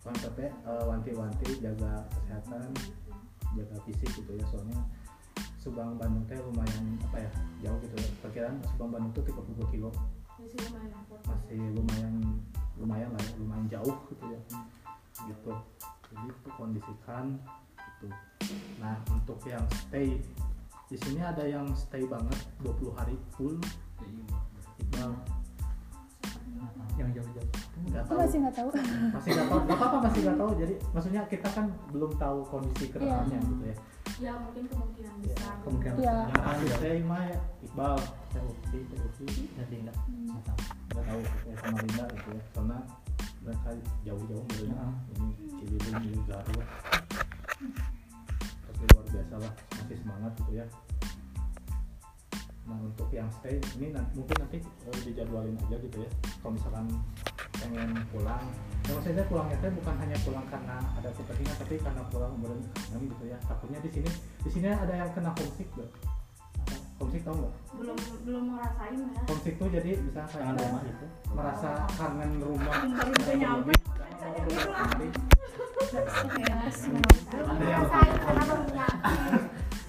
konsepnya 0.06 0.54
eh, 0.70 0.84
wanti-wanti 0.86 1.50
jaga 1.58 2.06
kesehatan 2.14 2.70
jaga 3.58 3.76
fisik 3.90 4.10
gitu 4.22 4.32
ya 4.38 4.46
soalnya 4.54 4.78
Subang 5.58 5.98
Bandung 5.98 6.24
teh 6.30 6.38
lumayan 6.38 7.02
apa 7.10 7.26
ya 7.26 7.32
jauh 7.66 7.80
gitu. 7.82 7.96
Ya 7.98 8.10
perkiraan 8.22 8.62
Subang 8.70 8.94
Bandung 8.94 9.12
tuh 9.18 9.26
30 9.26 9.74
kilo. 9.74 9.90
Masih 11.26 11.60
lumayan 11.74 12.22
lumayan 12.78 13.10
lah 13.18 13.22
ya, 13.26 13.34
lumayan 13.42 13.66
jauh 13.66 13.98
gitu 14.14 14.26
ya. 14.30 14.40
Gitu. 15.26 15.54
Jadi 16.14 16.26
itu 16.30 16.50
kondisikan 16.54 17.26
gitu. 17.98 18.08
Nah 18.78 19.02
untuk 19.10 19.42
yang 19.50 19.66
stay 19.90 20.22
di 20.88 20.98
sini 20.98 21.20
ada 21.20 21.44
yang 21.44 21.68
stay 21.74 22.04
banget 22.04 22.38
20 22.62 22.96
hari 22.96 23.16
full. 23.34 23.60
Iqbal 24.78 25.12
yang 26.98 27.10
jauh-jauh. 27.14 27.50
Nggak 27.88 28.02
Aku 28.04 28.10
tahu. 28.10 28.20
masih 28.20 28.38
nggak 28.42 28.56
tahu. 28.56 28.70
masih 29.14 29.30
nggak 29.32 29.48
tahu. 29.48 29.60
Nggak 29.62 29.78
apa-apa 29.78 29.98
masih 30.08 30.20
nggak 30.24 30.38
tahu. 30.38 30.52
Jadi 30.58 30.74
maksudnya 30.92 31.22
kita 31.28 31.48
kan 31.52 31.66
belum 31.92 32.12
tahu 32.18 32.38
kondisi 32.48 32.86
ke 32.88 32.98
depannya 32.98 33.38
gitu 33.38 33.64
ya. 33.64 33.76
Ya 34.18 34.34
mungkin 34.42 34.66
kemungkinan 34.66 35.16
besar. 35.22 35.54
kemungkinan 35.62 35.96
Iya. 36.02 36.16
yang 36.26 36.42
pasti 36.42 36.66
stay 36.74 37.00
mah 37.06 37.22
ya. 37.22 37.38
Iqbal 37.62 37.96
saya 38.34 38.44
Ukti 38.48 38.80
saya 38.88 39.02
Ukti 39.06 39.26
Nanti 39.54 39.76
enggak. 39.78 39.98
nggak 40.90 41.04
tahu. 41.06 41.22
Ya, 41.46 41.54
sama 41.62 41.78
Linda 41.86 42.06
gitu 42.10 42.30
ya. 42.34 42.44
Karena 42.56 42.78
mereka 43.46 43.70
jauh-jauh 44.04 44.44
modelnya 44.44 44.86
ini 45.14 45.28
Ciliwung 45.54 45.98
di 46.02 46.12
Garut 46.26 46.68
tapi 48.78 48.94
luar 48.94 49.06
biasa 49.10 49.36
lah 49.42 49.54
masih 49.82 49.98
semangat 49.98 50.32
gitu 50.38 50.52
ya. 50.62 50.66
Nah 52.70 52.78
untuk 52.86 53.10
yang 53.10 53.26
stay 53.34 53.58
ini 53.82 53.90
nanti, 53.90 54.12
mungkin 54.22 54.38
nanti 54.38 54.58
eh, 54.62 55.00
dijadwalin 55.02 55.58
aja 55.58 55.78
gitu 55.82 55.98
ya. 56.06 56.10
Kalau 56.46 56.54
misalkan 56.54 56.86
pengen 57.58 57.90
pulang 58.14 58.46
ya 58.86 58.92
maksudnya 58.94 59.26
pulangnya 59.26 59.58
teh 59.58 59.72
bukan 59.74 59.96
hanya 59.98 60.18
pulang 60.22 60.46
karena 60.46 60.78
ada 60.94 61.10
kepentingan 61.10 61.58
tapi 61.58 61.76
karena 61.82 62.04
pulang 62.14 62.32
kemudian 62.38 62.62
kangen 62.70 63.02
gitu 63.10 63.26
ya. 63.26 63.38
Takutnya 63.50 63.80
di 63.82 63.90
sini 63.90 64.10
di 64.46 64.50
sini 64.54 64.68
ada 64.70 64.94
yang 64.94 65.10
kena 65.18 65.34
homesick 65.34 65.70
gak 65.74 65.90
homesick 67.02 67.26
tau 67.26 67.34
nggak? 67.34 67.54
Belum 67.82 67.98
belum 68.30 68.44
ngerasain 68.54 68.94
ya. 68.94 69.22
Homesick 69.26 69.56
tuh 69.58 69.70
jadi 69.74 69.90
bisa 70.06 70.22
kayak 70.30 70.54
rumah 70.54 70.84
itu. 70.86 71.06
merasa 71.34 71.72
kangen 71.98 72.32
rumah 72.46 72.78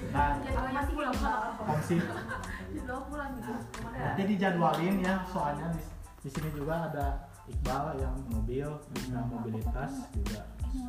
nah 0.08 0.38
nanti 3.98 4.22
dijadwalin 4.34 4.96
ya 5.02 5.14
soalnya 5.30 5.66
di, 5.74 5.82
di 6.22 6.28
sini 6.30 6.48
juga 6.54 6.90
ada 6.90 7.06
Iqbal 7.48 7.96
yang 7.96 8.16
mobil 8.28 8.68
bisa 8.92 9.18
mobilitas 9.24 9.92
juga 10.12 10.40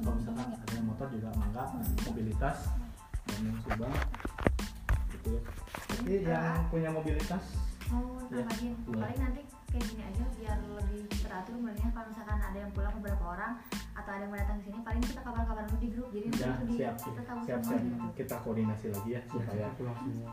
kalau 0.04 0.16
misalkan 0.20 0.48
ada 0.54 0.74
yang 0.75 0.86
motor 0.86 1.08
juga 1.08 1.30
mangga 1.39 1.63
mobilitas 2.04 2.58
dan 3.25 3.39
yang 3.48 3.58
Subang 3.63 3.96
gitu 5.16 5.28
ya 5.36 5.42
tapi 5.89 6.12
yang 6.24 6.56
punya 6.70 6.89
mobilitas 6.92 7.44
nambahin 7.89 8.74
Boleh. 8.86 9.02
paling 9.02 9.19
nanti 9.24 9.41
kayak 9.69 9.86
gini 9.86 10.01
aja 10.03 10.23
biar 10.34 10.58
lebih 10.67 10.99
teratur 11.15 11.53
sebenarnya 11.53 11.89
kalau 11.89 12.08
misalkan 12.08 12.39
ada 12.39 12.58
yang 12.58 12.71
pulang 12.71 12.93
beberapa 12.95 13.25
orang 13.29 13.53
atau 13.93 14.10
ada 14.10 14.21
yang 14.21 14.32
mau 14.32 14.39
datang 14.39 14.58
ke 14.58 14.63
sini 14.65 14.79
paling 14.79 15.01
kita 15.01 15.21
kabar-kabar 15.21 15.63
dulu 15.63 15.77
di 15.77 15.89
grup. 15.89 16.08
Jadi 16.10 16.27
nanti 16.27 16.41
ya 16.41 16.49
itu 16.49 16.65
di- 16.65 16.77
siap 16.77 16.95
kita 16.97 17.21
tahu 17.21 17.39
siap 17.39 17.60
semua 17.60 17.69
siap. 17.69 17.84
Gitu 17.86 18.08
kita 18.17 18.36
koordinasi 18.41 18.86
lagi 18.89 19.10
ya 19.10 19.21
supaya 19.23 19.65
pulang 19.71 19.97
semua. 19.99 20.32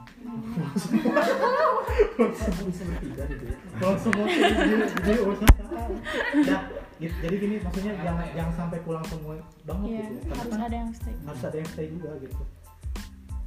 bisa 2.67 2.83
bertiga 2.85 3.23
gitu 3.27 3.45
ya 3.47 3.57
kalau 3.77 3.97
semua 3.97 4.25
jadi 4.27 4.75
jadi 4.97 5.19
urusan 5.23 5.49
ya 6.43 6.59
jadi 6.99 7.35
gini 7.37 7.55
maksudnya 7.61 7.93
jangan 7.99 8.27
jangan 8.33 8.55
sampai 8.57 8.79
pulang 8.81 9.05
semua 9.05 9.35
banget 9.63 9.87
Iya, 9.87 10.01
gitu 10.03 10.15
ya. 10.17 10.33
Harus 10.33 10.49
kan 10.49 10.61
ada 10.63 10.77
yang 10.77 10.91
stay. 10.93 11.15
harus 11.21 11.43
ada 11.43 11.57
yang 11.57 11.69
stay 11.69 11.87
juga 11.89 12.11
gitu. 12.19 12.43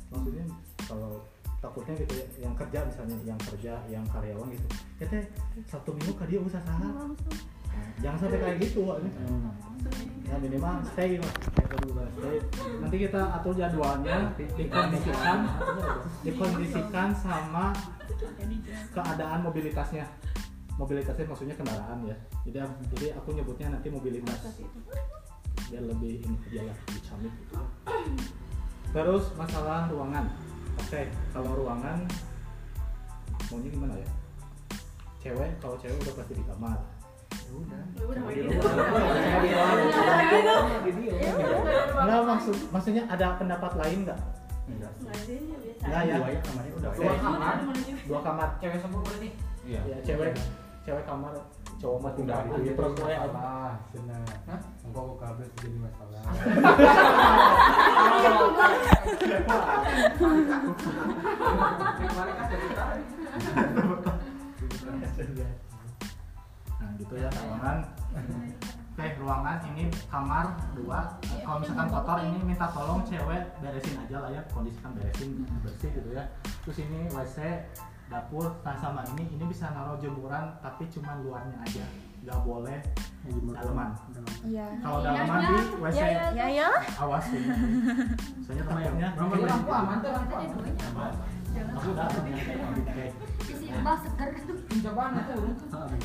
Maksudnya 0.09 0.45
kalau 0.85 1.11
takutnya 1.59 1.93
gitu 1.99 2.13
ya 2.15 2.25
yang 2.47 2.55
kerja 2.55 2.79
misalnya 2.87 3.17
yang 3.27 3.39
kerja 3.39 3.73
yang 3.91 4.03
karyawan 4.07 4.47
gitu. 4.55 4.67
Ya 4.99 5.05
teh 5.11 5.23
satu 5.67 5.91
minggu 5.91 6.15
ke 6.15 6.25
dia 6.31 6.39
usah 6.39 6.63
salah 6.63 7.11
Nah, 7.69 7.89
jangan 8.03 8.17
sampai 8.27 8.39
kayak 8.41 8.57
gitu 8.59 8.81
ini. 8.99 9.11
ya 10.29 10.35
minimal 10.37 10.75
stay 10.93 11.17
lah. 11.17 11.33
Stay. 12.17 12.37
Nanti 12.81 12.95
kita 13.07 13.21
atur 13.39 13.53
jadwalnya 13.57 14.29
dikondisikan 14.35 15.37
dikondisikan 16.21 17.09
sama 17.15 17.73
keadaan 18.93 19.39
mobilitasnya. 19.45 20.05
Mobilitasnya 20.75 21.27
maksudnya 21.27 21.55
kendaraan 21.55 22.03
ya. 22.07 22.17
Jadi 22.45 22.57
jadi 22.97 23.07
aku 23.15 23.35
nyebutnya 23.35 23.73
nanti 23.73 23.87
mobilitas. 23.87 24.43
Biar 25.69 25.85
lebih 25.85 26.25
ini 26.25 26.35
aja 26.49 26.61
lah 26.65 26.75
lebih 26.75 27.01
camik 27.05 27.33
gitu. 27.45 27.55
Terus 28.89 29.23
masalah 29.37 29.85
ruangan 29.93 30.25
oke 30.79 31.01
kalau 31.35 31.51
ruangan 31.59 31.99
maunya 33.51 33.69
gimana 33.69 33.95
ya? 33.99 34.09
Cewek 35.19 35.51
kalau 35.59 35.75
cewek 35.75 35.97
udah 35.99 36.13
pasti 36.15 36.33
di 36.37 36.45
kamar. 36.47 36.79
Ya 37.29 37.51
udah. 37.51 37.83
Cewek 37.97 38.15
di 38.15 38.41
luar. 38.47 38.61
Cewek 38.63 39.41
di 40.95 41.01
luar. 41.03 41.17
Nggak, 41.99 42.21
maksud 42.23 42.55
maksudnya 42.71 43.03
ada 43.11 43.35
pendapat 43.35 43.71
lain 43.75 44.07
nggak 44.07 44.19
Enggak. 44.69 44.93
Nggak 45.81 46.01
ya 46.05 46.15
Dua 46.21 46.29
ya? 46.29 46.39
Kamarnya 46.45 46.73
udah. 46.77 46.91
Dua 46.93 47.15
kamar. 47.17 47.55
dua 48.05 48.19
kamar. 48.21 48.49
Cewek 48.61 48.79
semua 48.79 49.01
berarti? 49.01 49.29
Iya. 49.65 49.81
ya 49.85 49.97
cewek 50.05 50.33
cewek 50.85 51.03
kamar 51.05 51.33
cowok 51.79 52.03
mah 52.03 52.11
tinggal 52.11 52.43
di 52.59 52.75
terus 52.75 52.91
gue 52.91 53.15
masalah, 53.15 53.79
senang. 53.95 54.19
Hah? 54.51 54.59
Engkau 54.83 55.15
kok 55.15 55.23
kabel 55.23 55.47
jadi 55.63 55.79
masalah. 55.79 56.19
nah 66.79 66.89
gitu 66.95 67.13
ya 67.19 67.27
ruangan 67.27 67.77
oke 68.99 69.07
ruangan 69.19 69.57
ini 69.71 69.83
kamar 70.07 70.45
dua 70.75 70.99
kalau 71.43 71.59
misalkan 71.59 71.87
kotor 71.91 72.17
ini 72.23 72.39
minta 72.43 72.67
tolong 72.71 73.03
cewek 73.07 73.43
beresin 73.59 73.99
aja 74.07 74.17
lah 74.23 74.29
ya 74.31 74.41
kondisikan 74.51 74.91
beresin 74.95 75.43
bersih 75.63 75.91
gitu 75.91 76.09
ya 76.15 76.23
terus 76.63 76.77
ini 76.79 77.07
wc 77.11 77.37
dapur. 78.09 78.45
Nah 78.65 78.75
sama 78.81 79.01
ini 79.15 79.23
ini 79.37 79.43
bisa 79.45 79.69
naruh 79.71 79.95
jemuran 80.01 80.49
tapi 80.59 80.89
cuma 80.89 81.15
luarnya 81.21 81.57
aja. 81.61 81.85
Nggak 82.25 82.39
boleh 82.43 82.79
daleman 83.29 83.89
Iya. 84.43 84.65
kalau 84.81 84.99
daleman 85.05 85.39
di 85.45 85.55
wc. 85.77 85.95
Ya 85.95 86.31
ya 86.33 86.47
ya. 86.49 86.69
awas 86.99 87.25
ya 87.29 87.41
soalnya 88.43 88.63
takutnya 88.65 89.07
aku 89.13 89.69
aman 89.71 89.97
tuh 90.01 90.11
aku 90.15 90.33
aman. 90.33 91.11
aku 91.75 91.89
tuh 91.93 92.09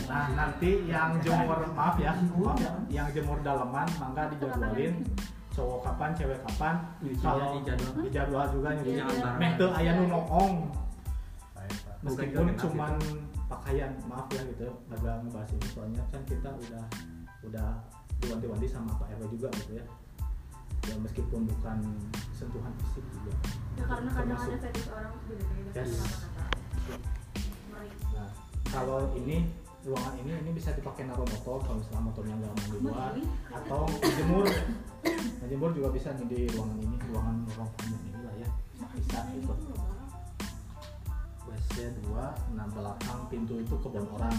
Nah 0.09 0.25
nanti 0.35 0.71
yang 0.89 1.19
jemur 1.21 1.59
maaf 1.75 1.97
ya, 2.01 2.13
maaf 2.17 2.59
ya, 2.61 2.73
yang 2.91 3.09
jemur 3.15 3.39
daleman 3.43 3.87
mangga 3.99 4.31
dijadwalin. 4.33 5.05
Cowok 5.55 5.87
kapan, 5.87 6.11
cewek 6.19 6.41
kapan. 6.43 6.75
Kalau 7.23 7.63
dijadwal. 7.63 8.47
juga 8.51 8.75
nih. 8.75 8.99
Jangan 8.99 9.17
bareng. 9.23 9.39
Meh 9.39 9.51
teu 9.55 9.71
aya 9.71 9.91
nu 9.95 10.05
noong. 10.11 10.55
Meskipun 12.05 12.47
cuman 12.61 12.95
pakaian, 13.49 13.91
maaf 14.05 14.29
ya 14.31 14.43
gitu. 14.45 14.69
Agak 14.93 15.25
ngebahas 15.25 15.51
ini 15.57 15.67
soalnya 15.73 16.03
kan 16.13 16.21
kita 16.29 16.51
udah 16.53 16.85
udah 17.45 17.69
diwanti-wanti 18.21 18.67
sama 18.69 18.93
Pak 19.01 19.09
RW 19.17 19.33
juga 19.33 19.49
gitu 19.65 19.81
ya. 19.81 19.85
Ya 20.85 20.95
meskipun 21.01 21.49
bukan 21.49 21.79
sentuhan 22.37 22.73
fisik 22.77 23.05
juga. 23.09 23.33
ya 23.75 23.85
karena 23.89 24.11
kadang 24.13 24.37
ada 24.39 24.47
Termasuk- 24.47 24.63
fetish 24.63 24.89
orang 24.93 25.13
beda-beda 25.27 25.71
Yes. 25.75 25.93
kata-kata 25.99 26.45
Ngeri. 27.73 27.89
Nah, 28.15 28.29
kalau 28.69 29.01
ini 29.17 29.37
ruangan 29.83 30.15
ini 30.21 30.31
ini 30.45 30.51
bisa 30.53 30.71
dipakai 30.73 31.05
naruh 31.05 31.25
motor 31.29 31.59
kalau 31.61 31.77
misalnya 31.81 32.03
motornya 32.05 32.35
nggak 32.41 32.53
mau 32.53 32.69
di 32.69 32.79
luar 32.81 33.13
atau 33.53 33.83
jemur 34.01 34.45
nah, 35.41 35.47
jemur 35.49 35.71
juga 35.77 35.89
bisa 35.93 36.09
nih 36.17 36.25
di 36.25 36.41
ruangan 36.57 36.79
ini 36.81 36.97
ruangan 37.13 37.37
ruang 37.53 37.71
tamu 37.77 37.97
ini 38.01 38.21
lah 38.25 38.35
ya 38.41 38.49
bisa 38.97 39.19
itu 39.37 39.53
WC 41.73 41.97
dua 42.05 42.37
nah 42.53 42.67
belakang 42.69 43.21
pintu 43.33 43.57
itu 43.61 43.75
kebun 43.81 44.05
orang. 44.13 44.35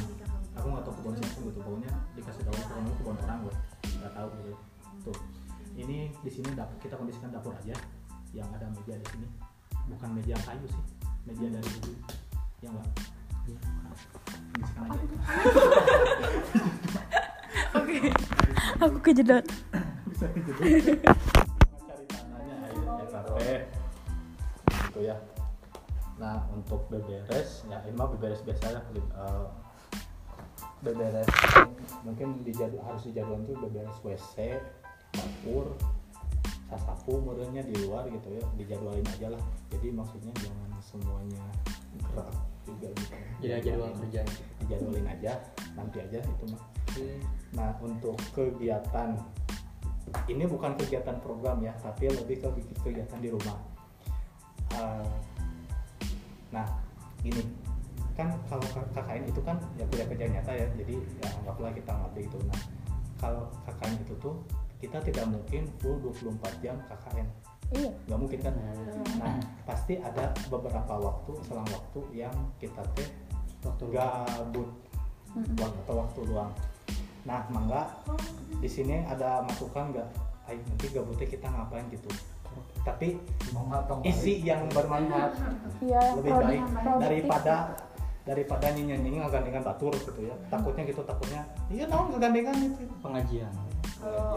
Aku 0.56 0.72
nggak 0.72 0.84
tahu 0.88 0.96
kebun 1.02 1.14
siapa 1.20 1.40
gitu 1.42 1.60
pokoknya 1.60 1.92
dikasih 2.16 2.44
tahu 2.46 2.56
kebun 2.56 2.84
itu 2.86 2.96
kebun 3.02 3.18
orang 3.26 3.38
gue 3.44 3.56
nggak 4.00 4.14
tahu 4.14 4.28
gitu. 4.40 4.54
Tuh 5.10 5.18
ini 5.76 6.14
di 6.22 6.32
sini 6.32 6.50
dapur 6.56 6.78
kita 6.80 6.96
kondisikan 6.96 7.30
dapur 7.34 7.54
aja. 7.58 7.76
Yang 8.36 8.48
ada 8.56 8.68
meja 8.72 8.94
di 9.00 9.08
sini. 9.12 9.28
Bukan 9.86 10.10
meja 10.16 10.36
kayu 10.46 10.66
sih 10.70 10.84
meja 11.26 11.48
dari 11.50 11.70
dulu 11.82 11.98
yang 12.62 12.74
enggak 12.78 12.94
Bisikan 14.56 14.88
aja. 14.88 15.06
Oke. 17.82 17.98
Aku 18.80 18.98
kejedot. 19.04 19.46
bisa 20.16 20.32
gitu 20.32 20.52
cari 20.56 22.04
tanahnya 22.08 22.56
ayo 22.72 22.80
RT 23.04 23.40
gitu 24.88 25.00
ya 25.04 25.16
nah 26.16 26.48
untuk 26.56 26.88
beberes 26.88 27.68
ya 27.68 27.84
ini 27.84 27.96
mah 27.96 28.08
beberes 28.08 28.40
biasa 28.44 28.72
ya 28.72 28.82
eh, 28.96 29.48
beberes 30.80 31.28
mungkin 32.08 32.40
dijadwal 32.48 32.82
harus 32.88 33.04
dijadwal 33.08 33.40
tuh 33.44 33.56
beberes 33.60 33.98
WC 34.00 34.60
dapur 35.12 35.76
sasapu 36.66 37.22
modelnya 37.22 37.62
di 37.62 37.76
luar 37.86 38.10
gitu 38.10 38.34
ya 38.34 38.44
dijadwalin 38.58 39.06
aja 39.06 39.28
lah. 39.38 39.44
Jadi 39.70 39.88
maksudnya 39.94 40.34
jangan 40.42 40.70
semuanya 40.82 41.46
gerak 41.94 42.30
juga 42.66 42.88
gitu. 42.98 43.14
Jadi 43.42 43.62
jadwal 43.70 43.92
kerja. 44.02 44.22
dijadwalin 44.66 45.06
aja 45.06 45.34
nanti 45.78 45.98
aja 46.02 46.18
itu 46.18 46.46
mah. 46.50 46.64
Nah, 47.54 47.70
untuk 47.84 48.18
kegiatan 48.34 49.14
ini 50.32 50.44
bukan 50.48 50.74
kegiatan 50.80 51.22
program 51.22 51.62
ya, 51.62 51.76
tapi 51.84 52.10
lebih 52.10 52.42
ke 52.42 52.50
kegiatan 52.82 53.20
di 53.22 53.30
rumah. 53.30 53.58
Eh, 54.74 55.18
nah, 56.50 56.66
gini 57.22 57.42
kan 58.16 58.32
kalau 58.48 58.64
KKN 58.64 59.28
itu 59.28 59.42
kan 59.44 59.60
ya 59.76 59.84
kuliah 59.92 60.08
kerja 60.08 60.26
nyata 60.32 60.52
ya, 60.56 60.68
jadi 60.80 60.96
ya 61.20 61.28
anggaplah 61.44 61.72
kita 61.76 61.92
ngabdi 61.92 62.22
itu. 62.28 62.38
Nah, 62.48 62.62
kalau 63.20 63.44
KKN 63.68 63.96
itu 64.08 64.14
tuh 64.24 64.36
kita 64.80 64.98
tidak 65.04 65.26
mungkin 65.28 65.68
full 65.84 66.00
24 66.00 66.64
jam 66.64 66.76
KKN, 66.88 67.28
Iya. 67.74 67.92
nggak 68.08 68.20
mungkin 68.22 68.40
kan? 68.40 68.54
Nah, 69.20 69.36
pasti 69.66 69.98
ada 69.98 70.32
beberapa 70.48 70.94
waktu, 70.96 71.32
selang 71.44 71.68
waktu 71.74 72.00
yang 72.14 72.36
kita 72.62 72.86
teh 72.94 73.10
Waktu 73.66 73.86
gabut 73.90 74.70
waktu 75.58 75.80
atau 75.90 75.96
waktu 76.06 76.20
luang. 76.30 76.52
Nah, 77.26 77.42
mangga 77.50 77.90
di 78.62 78.70
sini 78.70 79.02
ada 79.02 79.42
masukan 79.42 79.90
nggak? 79.90 80.10
Ayo 80.46 80.62
nanti 80.62 80.88
gabutnya 80.94 81.26
kita 81.26 81.50
ngapain 81.50 81.90
gitu. 81.90 82.08
Tapi 82.86 83.18
isi 84.06 84.46
yang 84.46 84.70
bermanfaat 84.70 85.34
Iya, 85.82 86.00
yang 86.00 86.16
lebih 86.22 86.32
baik 86.38 86.62
daripada 87.02 87.56
daripada 88.22 88.68
nyanyi 88.72 89.20
ngegandengan 89.20 89.64
batur 89.64 89.94
gitu 89.94 90.22
ya. 90.22 90.36
Takutnya 90.48 90.86
gitu 90.86 91.02
takutnya. 91.02 91.42
Iya 91.68 91.86
dong 91.86 92.14
ngegandengan 92.14 92.56
itu. 92.56 92.86
pengajian. 93.02 93.54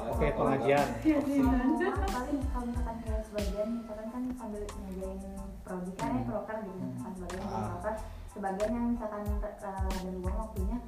Oke 0.09 0.33
pengajian. 0.33 0.87
paling 2.09 2.41
kalau 2.49 2.65
misalkan 2.65 2.97
kayak 3.05 3.23
sebagian 3.23 3.69
misalkan 3.79 4.07
kan 4.09 4.23
sambil 4.35 4.63
ngajarin 4.65 5.21
prodi 5.61 5.93
kan 5.95 6.09
ya 6.11 6.23
proker 6.25 6.57
gitu 6.65 6.79
misalkan 6.81 7.13
sebagian 7.15 7.39
yang 7.39 7.53
Ah. 7.53 7.69
proker 7.69 7.95
sebagian 8.29 8.71
yang 8.73 8.87
misalkan 8.97 9.23
eh, 9.45 9.53
ada 9.61 10.11
luang 10.11 10.37
waktunya 10.39 10.79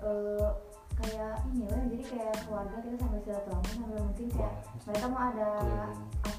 eh, 0.00 0.48
kayak 0.92 1.34
ini 1.48 1.64
lah 1.64 1.80
jadi 1.88 2.04
kayak 2.04 2.34
keluarga 2.44 2.76
kita 2.78 2.96
sambil 3.00 3.20
silaturahmi 3.24 3.70
sambil 3.72 4.00
mungkin 4.04 4.26
kayak 4.28 4.52
mereka 4.84 5.06
mau 5.08 5.22
ada 5.32 5.50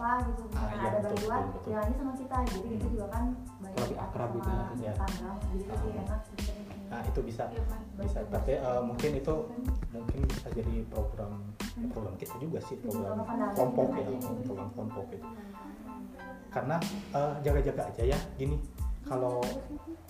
apa 0.01 0.25
gitu 0.25 0.41
Ah, 0.51 0.65
iya, 0.67 0.87
ada 0.89 0.97
betul, 0.97 1.13
bantuan 1.13 1.37
betul, 1.37 1.53
betul. 1.53 1.61
bilang 1.69 1.83
aja 1.83 1.93
sama 1.95 2.13
kita 2.17 2.35
jadi 2.49 2.67
itu 2.73 2.87
juga 2.89 3.05
kan 3.07 3.23
banyak 3.61 3.77
Lebih 3.77 3.97
akrab 3.99 4.29
gitu 4.31 4.49
ya. 4.49 4.63
tetangga 4.91 5.31
jadi 5.45 5.63
lebih 5.63 5.89
Ah. 5.91 6.01
enak 6.01 6.21
gitu 6.27 6.51
Nah 6.91 6.99
itu 7.07 7.19
bisa 7.23 7.43
bisa. 7.95 8.19
Tapi 8.27 8.51
eh, 8.59 8.81
mungkin 8.83 9.11
itu 9.15 9.33
mungkin 9.89 10.19
bisa 10.27 10.47
jadi 10.51 10.75
program 10.89 11.31
ya, 11.71 11.87
program 11.87 12.15
kita 12.17 12.35
juga 12.35 12.59
sih 12.59 12.75
program 12.77 13.23
kelompok 13.55 13.87
ya 13.95 14.03
program 14.43 14.69
kelompok 14.73 15.05
itu. 15.09 15.27
karena 16.49 16.75
eh, 17.15 17.33
jaga-jaga 17.39 17.87
aja 17.87 18.03
ya 18.05 18.19
gini 18.35 18.59
kalau 19.07 19.39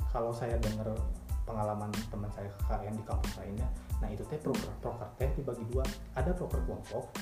kalau 0.10 0.34
saya 0.34 0.58
dengar 0.58 0.90
pengalaman 1.44 1.94
teman 2.10 2.30
saya 2.32 2.50
KKN 2.66 2.98
di 2.98 3.06
kampus 3.06 3.32
lainnya 3.38 3.68
nah 4.02 4.10
itu 4.10 4.26
teh 4.26 4.40
proker 4.40 4.72
proker 4.82 5.06
teh 5.16 5.30
dibagi 5.38 5.62
dua 5.70 5.86
ada 6.18 6.34
proker 6.34 6.66
kelompok 6.66 7.14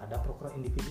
ada 0.00 0.18
proker 0.18 0.50
individu 0.54 0.90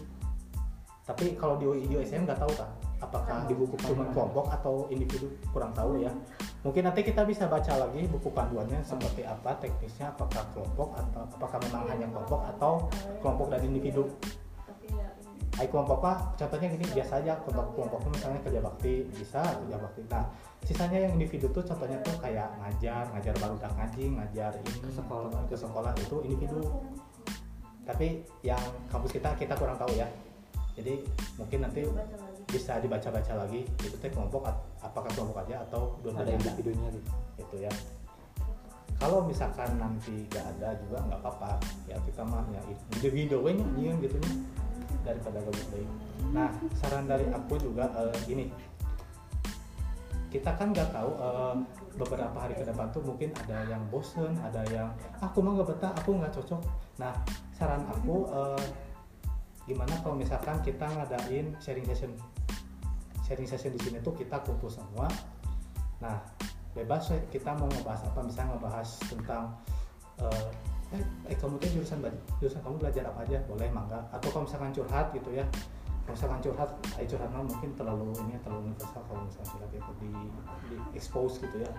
tapi 1.03 1.35
kalau 1.35 1.59
di 1.59 1.67
UI 1.67 1.83
USM 1.99 2.23
nggak 2.23 2.39
tahu 2.39 2.53
kan 2.55 2.71
apakah 3.03 3.43
di 3.43 3.53
buku 3.53 3.75
cuma 3.83 4.07
kelompok 4.15 4.47
atau 4.47 4.87
individu 4.87 5.27
kurang 5.51 5.75
tahu 5.75 5.99
ya 5.99 6.11
mungkin 6.63 6.87
nanti 6.87 7.03
kita 7.03 7.27
bisa 7.27 7.51
baca 7.51 7.75
lagi 7.75 8.07
buku 8.07 8.31
panduannya 8.31 8.79
seperti 8.79 9.27
apa 9.27 9.59
teknisnya 9.59 10.15
apakah 10.15 10.47
kelompok 10.55 10.95
atau 10.95 11.27
apakah 11.35 11.59
memang 11.67 11.83
hanya 11.91 12.07
kelompok 12.07 12.41
atau 12.55 12.87
kelompok 13.19 13.51
dan 13.51 13.61
individu 13.67 14.07
Ay 15.61 15.69
kelompok 15.69 16.01
apa? 16.01 16.33
Contohnya 16.33 16.65
gini 16.65 16.81
biasa 16.97 17.21
aja 17.21 17.37
kelompok 17.45 17.77
kelompoknya 17.77 18.09
misalnya 18.09 18.39
kerja 18.41 18.59
bakti 18.65 18.93
bisa 19.13 19.41
kerja 19.45 19.77
bakti. 19.77 20.01
Nah 20.09 20.25
sisanya 20.65 21.05
yang 21.05 21.13
individu 21.13 21.45
tuh 21.53 21.61
contohnya 21.61 22.01
tuh 22.01 22.17
kayak 22.17 22.49
ngajar, 22.57 23.05
ngajar 23.13 23.35
baru 23.37 23.55
ngaji, 23.61 24.03
ngajar 24.17 24.51
ini 24.57 24.81
Ke 24.81 24.89
sekolah. 24.97 25.41
ke 25.45 25.53
sekolah 25.53 25.93
itu 25.93 26.17
individu. 26.25 26.61
Tapi 27.85 28.25
yang 28.41 28.57
kampus 28.89 29.13
kita 29.13 29.29
kita 29.37 29.53
kurang 29.53 29.77
tahu 29.77 29.93
ya. 29.93 30.09
Jadi 30.73 30.93
mungkin 31.37 31.59
nanti 31.61 31.81
bisa 32.49 32.77
dibaca-baca 32.81 33.33
lagi 33.45 33.65
itu 33.81 33.95
teh 33.97 34.09
kelompok 34.09 34.45
apakah 34.81 35.09
kelompok 35.13 35.45
aja 35.47 35.65
atau 35.69 35.97
dua 36.05 36.13
Ada 36.21 36.37
individunya 36.37 36.89
gitu. 36.93 37.11
gitu 37.39 37.55
ya 37.65 37.71
kalau 39.03 39.25
misalkan 39.25 39.67
nanti 39.75 40.23
gak 40.31 40.47
ada 40.57 40.79
juga 40.79 41.03
nggak 41.03 41.19
apa-apa 41.19 41.59
ya 41.91 41.97
kita 42.07 42.23
mah 42.23 42.45
ya 42.55 42.61
video 42.95 43.11
video 43.11 43.37
nya 43.51 43.65
nyiun 43.75 43.97
gitu 43.99 44.15
nya 44.15 44.31
daripada 45.03 45.43
gabut 45.43 45.67
deui. 45.75 45.87
nah 46.31 46.47
saran 46.79 47.09
dari 47.09 47.27
aku 47.27 47.59
juga 47.59 47.91
eh, 47.99 48.15
gini 48.23 48.47
kita 50.31 50.55
kan 50.55 50.71
nggak 50.71 50.95
tahu 50.95 51.11
eh, 51.19 51.55
beberapa 51.99 52.37
hari 52.37 52.55
ke 52.55 52.63
depan 52.63 52.87
tuh 52.95 53.03
mungkin 53.03 53.35
ada 53.43 53.67
yang 53.67 53.83
bosen 53.91 54.39
ada 54.39 54.63
yang 54.71 54.87
aku 55.19 55.43
mah 55.43 55.51
nggak 55.59 55.67
betah 55.75 55.91
aku 55.99 56.09
nggak 56.23 56.33
cocok 56.39 56.61
nah 56.95 57.11
saran 57.51 57.83
aku 57.91 58.29
eh, 58.31 58.63
gimana 59.63 59.95
kalau 60.03 60.15
misalkan 60.19 60.59
kita 60.59 60.83
ngadain 60.83 61.55
sharing 61.63 61.87
session? 61.87 62.11
Sharing 63.23 63.47
session 63.47 63.71
di 63.71 63.79
sini 63.79 63.97
tuh 64.03 64.11
kita 64.11 64.43
kumpul 64.43 64.67
semua. 64.67 65.07
Nah 66.03 66.19
bebas 66.75 67.07
we, 67.13 67.19
kita 67.31 67.55
mau 67.55 67.71
ngebahas 67.71 68.03
apa? 68.11 68.19
Bisa 68.27 68.43
ngebahas 68.43 68.89
tentang 69.07 69.55
eh, 70.19 70.49
eh, 70.99 71.31
eh 71.31 71.37
kamu 71.39 71.55
tuh 71.61 71.69
jurusan 71.79 72.03
jurusan 72.43 72.59
kamu 72.59 72.75
belajar 72.83 73.03
apa 73.07 73.23
aja? 73.23 73.39
Boleh 73.47 73.71
mangga. 73.71 74.03
Atau 74.11 74.35
kalau 74.35 74.43
misalkan 74.43 74.75
curhat 74.75 75.15
gitu 75.15 75.31
ya. 75.31 75.47
Kalau 76.03 76.19
misalkan 76.19 76.39
curhat 76.43 76.69
eh 76.99 77.07
curhat 77.07 77.29
mah 77.31 77.47
mungkin 77.47 77.71
terlalu 77.79 78.11
ini 78.27 78.35
terlalu 78.43 78.75
universal 78.75 78.99
kalau 79.07 79.23
misalkan 79.23 79.49
curhat 79.55 79.71
itu 79.71 79.91
di, 80.03 80.11
di 80.67 80.75
expose 80.99 81.39
gitu 81.39 81.63
ya. 81.63 81.71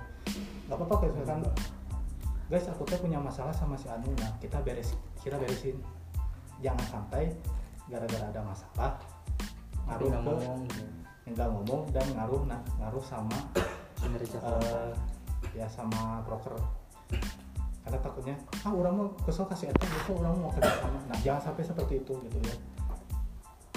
Nggak 0.72 0.80
apa-apa 0.80 0.94
kalau 1.04 1.12
misalkan 1.12 1.40
guys 2.48 2.64
aku 2.68 2.88
tuh 2.88 2.96
punya 2.96 3.20
masalah 3.20 3.52
sama 3.52 3.76
si 3.76 3.92
Anu. 3.92 4.08
Nah 4.16 4.32
kita 4.40 4.64
beres 4.64 4.96
kita 5.20 5.36
beresin. 5.36 5.76
Jangan 6.64 6.86
sampai 6.88 7.28
gara-gara 7.88 8.26
ada 8.32 8.40
masalah 8.40 8.92
ngaruh 9.84 10.08
ke 10.08 10.18
ngomong. 10.20 10.60
nggak 11.24 11.48
ngomong 11.48 11.82
dan 11.92 12.06
ngaruh 12.16 12.42
nah, 12.44 12.60
ngaruh 12.80 13.04
sama 13.04 13.38
Kinerja 13.96 14.36
kelompok. 14.36 14.92
ya 15.56 15.64
sama 15.70 16.20
broker 16.28 16.52
karena 17.84 17.98
takutnya 18.00 18.36
ah 18.64 18.72
orang 18.72 18.94
mau 18.96 19.08
kesel 19.28 19.44
kasih 19.44 19.68
eta 19.68 19.84
gitu 19.84 20.16
orang 20.16 20.40
mau 20.40 20.48
kerja 20.56 20.72
sama. 20.80 20.98
Nah 21.04 21.18
jangan 21.20 21.52
sampai 21.52 21.64
seperti 21.68 22.00
itu 22.00 22.12
gitu 22.16 22.38
ya. 22.40 22.56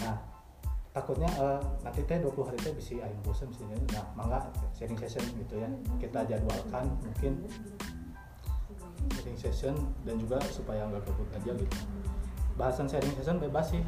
Nah 0.07 0.15
takutnya 0.95 1.27
eh, 1.27 1.59
nanti 1.83 2.07
teh 2.07 2.15
20 2.23 2.47
hari 2.47 2.55
teh 2.55 2.71
bisa 2.71 3.03
ayam 3.03 3.19
bosan 3.27 3.51
bisa 3.51 3.67
nah 3.67 4.07
mangga 4.15 4.47
sharing 4.71 4.95
session 4.95 5.27
gitu 5.35 5.59
ya. 5.59 5.67
Kita 5.99 6.23
jadwalkan 6.23 6.87
mungkin 7.03 7.43
sharing 9.11 9.35
session 9.35 9.75
dan 10.07 10.15
juga 10.23 10.39
supaya 10.55 10.87
nggak 10.87 11.03
gabut 11.03 11.27
aja 11.35 11.51
gitu 11.51 11.77
bahasan 12.57 12.89
sharing 12.89 13.13
session 13.15 13.37
bebas 13.37 13.71
sih. 13.71 13.85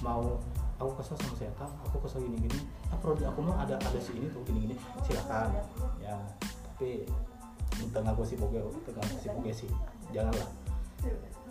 Mau 0.00 0.38
aku 0.78 0.90
kesel 1.02 1.18
sama 1.18 1.34
si 1.38 1.44
Eta, 1.46 1.66
aku 1.86 1.96
kesel 2.06 2.22
gini 2.26 2.46
gini 2.46 2.58
ah 2.90 2.98
prodi 2.98 3.22
aku 3.22 3.42
mah 3.42 3.62
ada 3.62 3.78
ada 3.78 3.98
si 3.98 4.14
ini 4.14 4.30
tuh 4.30 4.42
gini 4.46 4.70
gini 4.70 4.74
silakan. 5.06 5.54
Ya 5.98 6.14
tapi 6.74 7.04
tengah 7.90 8.14
gue 8.14 8.26
sih 8.26 8.38
boge 8.38 8.62
tengah 8.86 9.04
si 9.18 9.28
boge 9.30 9.52
sih. 9.52 9.70
Janganlah. 10.14 10.48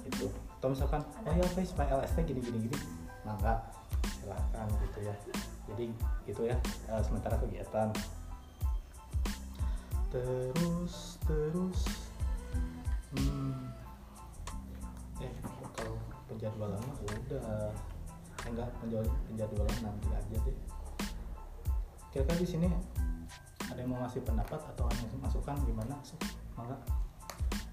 Itu 0.08 0.32
atau 0.60 0.71
misalkan 0.71 1.04
oh 1.04 1.34
ya 1.36 1.43
guys 1.43 1.76
pak 1.76 1.91
LST 1.91 2.17
gini 2.23 2.39
gini 2.39 2.58
gini 2.71 2.78
nah 3.28 3.36
enggak 3.36 3.60
silahkan 4.23 4.67
gitu 4.88 4.99
ya. 5.04 5.15
Jadi 5.67 5.86
gitu 6.28 6.41
ya 6.47 6.58
eh, 6.91 7.02
sementara 7.04 7.36
kegiatan. 7.39 7.91
Terus 10.12 11.17
terus 11.26 11.80
hmm, 13.15 13.62
penjadwalan 16.43 16.75
mah 16.75 16.97
udah 17.08 17.71
enggak 18.51 18.67
penjadwalan 18.84 19.15
penjadwalan 19.32 19.77
nanti 19.79 20.08
aja 20.12 20.38
deh 20.43 20.58
kira-kira 22.12 22.36
di 22.36 22.47
sini 22.51 22.67
ada 23.71 23.79
yang 23.79 23.95
mau 23.95 24.03
ngasih 24.03 24.27
pendapat 24.27 24.60
atau 24.75 24.84
hanya 24.91 25.08
masukan 25.23 25.56
gimana 25.63 25.95
mangga 26.60 26.75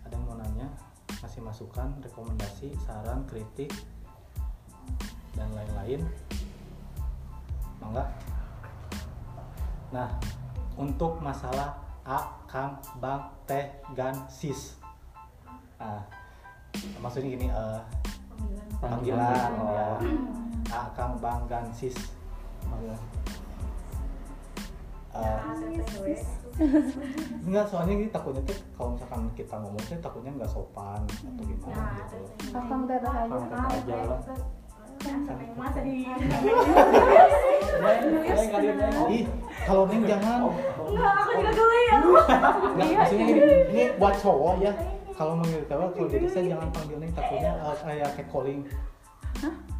ada 0.06 0.14
yang 0.14 0.22
mau 0.22 0.38
nanya 0.38 0.70
ngasih 1.18 1.42
masukan 1.42 1.98
rekomendasi 1.98 2.70
saran 2.86 3.26
kritik 3.26 3.74
dan 5.34 5.50
lain-lain. 5.50 6.06
Mangga 7.82 8.06
nah 9.90 10.14
untuk 10.78 11.18
masalah 11.18 11.74
A 12.06 12.38
Kang 12.46 12.78
Bang 13.02 13.34
Teh 13.50 13.82
Gan 13.98 14.14
Sis. 14.30 14.78
Nah 15.82 16.06
maksudnya 17.02 17.34
gini 17.34 17.50
eh, 17.50 17.80
panggilan 18.80 19.50
ya 19.70 19.88
A 20.70 20.82
Kang 20.96 21.14
Bang 21.20 21.44
Gan 21.48 21.66
Sis 21.72 21.96
panggilan 22.64 23.00
Eh, 25.10 25.42
enggak 27.42 27.66
soalnya 27.66 27.98
ini 27.98 28.06
takutnya 28.14 28.46
tuh 28.46 28.54
kalau 28.78 28.94
misalkan 28.94 29.26
kita 29.34 29.58
ngomong 29.58 29.82
tuh 29.82 29.98
takutnya 29.98 30.30
nggak 30.38 30.46
sopan 30.46 31.02
atau 31.02 31.42
gimana 31.42 31.98
gitu. 31.98 32.18
Akang 32.54 32.86
teteh 32.86 33.10
aja. 33.10 33.26
Akang 33.26 33.66
teteh 33.74 33.90
aja. 33.90 33.96
lah 34.06 34.20
masa 35.56 35.80
di 35.86 36.04
Ih, 39.10 39.24
kalau 39.66 39.88
neng 39.90 40.04
jangan. 40.06 40.40
enggak 40.78 41.14
aku 41.16 41.30
juga 41.40 41.50
geli 41.58 41.80
ya 41.82 41.96
Enggak, 41.98 42.88
maksudnya 42.94 43.24
gini, 43.26 43.42
ini 43.72 43.82
buat 43.98 44.14
cowok 44.20 44.54
ya. 44.62 44.72
Kalau 45.20 45.36
manggil 45.36 45.60
cewek, 45.68 45.88
kalau 45.92 46.08
jadi 46.08 46.26
saya 46.32 46.44
jangan 46.48 46.68
panggil 46.72 46.96
neng 46.96 47.12
takutnya 47.12 47.52
eh, 47.60 47.76
kayak 47.84 48.08
catcalling. 48.16 48.60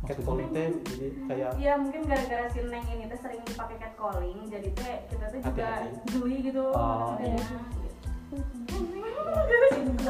Catcalling 0.04 0.48
teh 0.52 0.68
jadi 0.84 1.06
kayak 1.32 1.50
Iya 1.56 1.72
mungkin 1.80 2.00
gara-gara 2.04 2.44
si 2.52 2.60
Neng 2.68 2.84
ini 2.92 3.04
teh 3.08 3.18
sering 3.24 3.40
dipakai 3.48 3.76
catcalling 3.80 4.38
jadi 4.52 4.68
teh 4.76 4.96
kita 5.08 5.24
tuh 5.32 5.40
juga 5.40 5.68
geli 6.12 6.36
gitu 6.44 6.64
Oh, 6.76 7.16
Iya. 7.16 7.40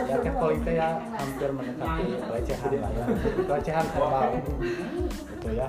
ya 0.03 0.17
catcalling 0.19 0.61
teh 0.67 0.75
ya 0.75 0.89
hampir 0.99 1.51
mendekati 1.55 2.05
pelecehan 2.27 2.71
lah 2.83 2.91
ya. 2.91 3.05
Pelecehan 3.47 3.87
verbal. 3.95 4.23
Gitu 5.31 5.49
ya. 5.55 5.69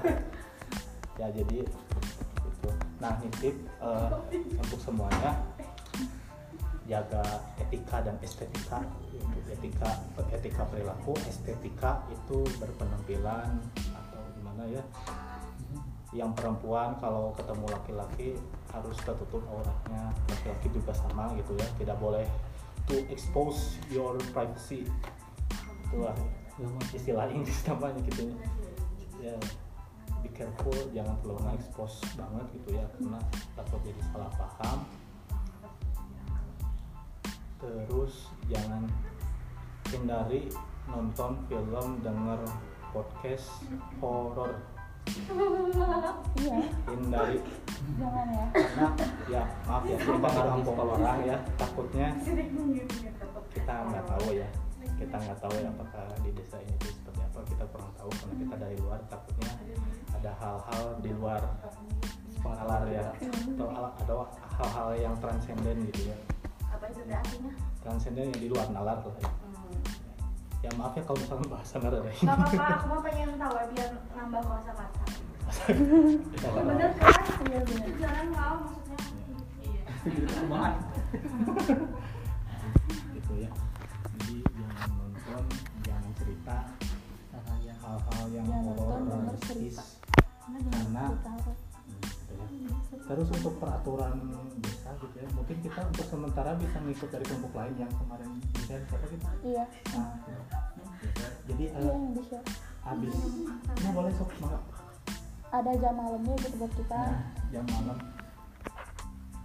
Ya 1.21 1.27
jadi 1.29 1.59
gitu. 2.41 2.69
Nah, 2.97 3.13
nitip 3.21 3.55
eh, 3.77 4.09
untuk 4.57 4.79
semuanya 4.81 5.37
jaga 6.89 7.21
etika 7.61 8.01
dan 8.01 8.17
estetika. 8.23 8.81
Etika 9.51 9.89
etika 10.33 10.63
perilaku 10.65 11.13
estetika 11.27 12.01
itu 12.09 12.41
berpenampilan 12.57 13.61
atau 13.93 14.21
gimana 14.37 14.63
ya? 14.65 14.83
Yang 16.11 16.31
perempuan 16.39 16.97
kalau 16.99 17.31
ketemu 17.37 17.65
laki-laki 17.71 18.29
harus 18.73 18.97
tertutup 19.03 19.43
auratnya 19.47 20.11
laki-laki 20.27 20.67
juga 20.73 20.91
sama 20.95 21.31
gitu 21.37 21.53
ya. 21.59 21.67
Tidak 21.77 21.97
boleh 22.01 22.25
to 22.89 22.97
expose 23.13 23.77
your 23.93 24.17
privacy. 24.33 24.87
Itulah 25.87 26.15
istilah 26.91 27.29
Inggris 27.29 27.61
namanya 27.69 27.99
gitu 28.09 28.33
ya. 29.21 29.35
Be 30.21 30.29
careful 30.37 30.77
jangan 30.93 31.17
terlalu 31.25 31.57
expose 31.57 31.97
banget 32.13 32.45
gitu 32.61 32.77
ya 32.77 32.85
karena 32.93 33.17
takut 33.57 33.81
jadi 33.81 34.01
salah 34.13 34.29
paham 34.37 34.85
terus 37.61 38.33
jangan 38.49 38.89
hindari 39.93 40.49
nonton 40.89 41.37
film 41.45 42.01
denger 42.01 42.41
podcast 42.89 43.61
horor. 44.01 44.57
Iya, 46.41 46.57
hindari. 46.89 47.37
Jangan 48.01 48.27
ya. 48.33 48.45
karena 48.53 48.87
ya 49.29 49.43
maaf 49.65 49.83
ya 49.85 49.97
kita 49.97 50.17
nggak 50.17 50.47
kampung 50.53 50.77
orang 50.77 51.21
ya 51.25 51.37
takutnya 51.57 52.07
kita 53.53 53.73
nggak 53.89 54.05
tahu 54.09 54.27
ya. 54.33 54.49
kita 55.01 55.17
nggak 55.17 55.39
tahu 55.41 55.53
ya 55.57 55.69
apakah 55.73 56.05
di 56.21 56.29
desa 56.33 56.57
ini 56.61 56.73
tuh 56.81 56.93
seperti 56.97 57.21
apa. 57.21 57.39
Kita 57.45 57.63
kurang 57.69 57.91
tahu 57.93 58.09
karena 58.09 58.35
kita 58.41 58.55
dari 58.57 58.77
luar 58.81 58.99
takutnya 59.05 59.53
ada 60.17 60.31
hal-hal 60.41 60.85
di 61.01 61.11
luar 61.13 61.41
pengalaman 62.41 62.89
ya. 62.89 63.05
Atau 63.53 63.69
ada 64.01 64.13
hal-hal 64.61 64.89
yang 64.97 65.13
transenden 65.21 65.85
gitu 65.89 66.09
ya 66.09 66.17
teh 66.93 67.15
artinya 67.15 67.51
transenden 67.81 68.29
yang 68.29 68.39
di 68.39 68.47
luar 68.51 68.67
nalar 68.69 69.01
lah 69.01 69.15
ya. 69.17 69.31
ya 70.61 70.69
maaf 70.77 70.93
ya 70.93 71.03
kalau 71.07 71.17
misalnya 71.17 71.47
bahasa 71.49 71.73
nggak 71.81 71.91
ada 71.91 71.99
Gak 72.05 72.37
apa-apa, 72.37 72.65
aku 72.77 72.85
mau 72.85 73.01
pengen 73.01 73.29
tahu 73.39 73.53
ya 73.57 73.65
biar 73.73 73.89
nambah 74.13 74.41
kosa 74.45 74.71
kata. 74.77 75.01
Ya, 76.41 76.49
Bener 76.63 76.91
kan? 76.95 77.23
Iya 77.43 77.59
benar. 77.67 77.87
Jangan 77.99 78.25
kau 78.31 78.55
maksudnya. 78.63 78.99
Iya. 79.61 79.81
gitu 83.13 83.33
ya 83.37 83.49
jadi 84.17 84.35
jangan 84.41 84.89
nonton 84.97 85.43
jangan 85.85 86.11
cerita 86.17 86.57
hal-hal 87.29 87.59
yang 87.61 87.77
hal-hal 87.83 88.25
yang 88.31 88.45
Jangan 88.47 88.73
horor 88.79 88.99
karena 90.71 91.03
ya. 91.11 91.70
Terus 93.11 93.27
untuk 93.33 93.53
peraturan 93.59 94.15
desa 94.63 94.91
gitu 94.99 95.15
ya. 95.19 95.27
Mungkin 95.35 95.57
kita 95.63 95.81
untuk 95.83 96.05
sementara 96.07 96.55
bisa 96.55 96.77
ngikut 96.79 97.09
dari 97.11 97.25
kelompok 97.27 97.53
lain 97.57 97.73
yang 97.75 97.91
kemarin 97.99 98.29
bisa 98.55 98.79
siapa 98.87 99.05
gitu? 99.11 99.25
Iya, 99.43 99.63
nah, 99.95 100.07
gitu. 100.15 100.31
Ya. 100.31 101.29
jadi 101.49 101.63
iya 101.65 101.79
eh, 101.81 101.85
yang 101.89 102.03
di 102.13 102.23
share. 102.29 102.45
habis. 102.85 103.15
Ini 103.81 103.89
boleh 103.91 104.11
sok 104.15 104.31
mangga 104.39 104.59
Ada 105.51 105.71
jam 105.83 105.93
malamnya 105.99 106.35
gitu 106.39 106.55
buat 106.55 106.73
kita. 106.79 106.99
Nah, 107.01 107.23
jam 107.51 107.65
malam. 107.67 107.97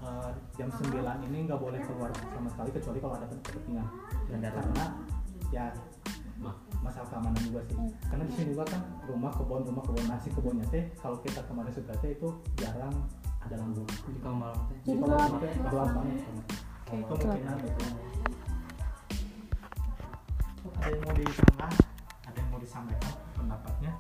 Eh, 0.07 0.31
jam 0.55 0.69
9 0.71 1.27
ini 1.27 1.39
nggak 1.51 1.59
boleh 1.59 1.81
keluar 1.83 2.15
sama 2.15 2.49
sekali 2.55 2.71
kecuali 2.71 2.99
kalau 3.03 3.15
ada 3.19 3.27
kepentingan. 3.27 3.87
Dan 4.31 4.39
karena 4.47 4.85
ya 5.51 5.67
masalah 6.85 7.09
keamanan 7.11 7.41
juga 7.43 7.61
sih. 7.67 7.77
Hmm. 7.77 7.91
karena 8.07 8.25
di 8.29 8.33
sini 8.37 8.49
juga 8.55 8.65
kan 8.69 8.81
rumah 9.09 9.33
kebun 9.35 9.63
rumah 9.67 9.83
kebun 9.83 10.05
nasi 10.07 10.29
kebunnya 10.31 10.67
teh 10.71 10.85
kalau 11.01 11.19
kita 11.25 11.41
kemarin 11.49 11.73
sudah 11.73 11.97
teh 11.99 12.13
itu 12.15 12.29
jarang 12.61 12.95
ada 13.43 13.55
lampu. 13.59 13.83
Jadi 13.87 14.19
kalau 14.23 14.37
malam 14.39 14.61
teh. 14.69 14.79
Jadi 14.85 14.99
kalau 15.01 15.07
gelap. 15.07 15.29
malam 15.31 15.41
teh 15.41 15.51
gelap 15.71 15.89
banget 15.95 16.19
kemungkinan 16.87 17.57
itu 17.67 17.85
ada 20.77 20.89
yang 20.93 21.03
mau 21.03 21.15
ditambah? 21.19 21.73
Ada 22.27 22.37
yang 22.39 22.49
mau 22.53 22.61
disampaikan 22.63 23.13
pendapatnya? 23.35 23.93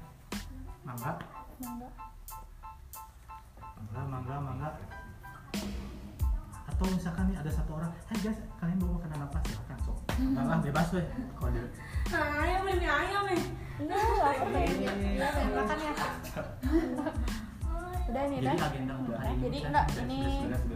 Mangga? 0.86 1.12
Mangga. 1.58 1.88
mangga 3.76 4.02
mangga 4.08 4.34
mangga 4.40 4.68
atau 6.76 6.92
misalkan 6.92 7.24
nih 7.32 7.40
ada 7.40 7.48
satu 7.48 7.80
orang 7.80 7.88
hey 8.12 8.18
guys 8.20 8.38
kalian 8.60 8.76
mau 8.84 9.00
makan 9.00 9.16
apa 9.16 9.38
silakan 9.48 9.78
sok 9.80 9.96
Hmm. 10.16 10.32
Enggak 10.32 10.44
lah 10.48 10.58
bebas 10.64 10.88
weh 10.96 11.06
kalau 11.36 11.50
di 11.52 11.60
Ayam 12.16 12.64
ini 12.72 12.88
ayam 12.88 13.22
nih. 13.28 13.42
Enggak, 13.84 14.00
enggak 14.00 14.32
apa-apa. 14.32 15.52
Makan 15.52 15.78
ya. 15.84 15.92
Udah 18.06 18.22
ini 18.30 18.36
jadi 18.38 18.54
dah. 18.54 18.68
agenda 18.70 18.92
untuk 19.02 19.18
hari 19.18 19.34
ini 19.34 19.42
Jadi 19.44 19.58
enggak 19.66 19.86
ini 20.06 20.20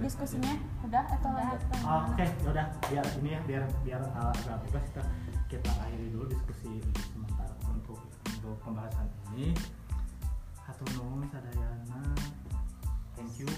diskusinya 0.03 0.55
udah 0.83 1.05
atau 1.09 1.31
lanjut? 1.31 1.61
Oh, 1.87 2.01
oke 2.11 2.27
yaudah 2.45 2.67
biar 2.91 3.07
ini 3.23 3.31
ya 3.33 3.41
biar 3.47 3.63
biar 3.87 4.03
uh, 4.03 4.35
agak 4.35 4.57
bebas 4.67 4.85
kita 4.93 5.03
kita 5.47 5.71
akhiri 5.79 6.11
dulu 6.11 6.27
diskusi 6.27 6.83
untuk 6.83 7.07
sementara 7.15 7.55
untuk 7.71 7.99
untuk 8.27 8.55
pembahasan 8.67 9.07
ini 9.33 9.55
hatur 10.67 10.91
nuhun 10.99 11.23
sadayana 11.31 12.03
thank 13.15 13.31
you 13.39 13.49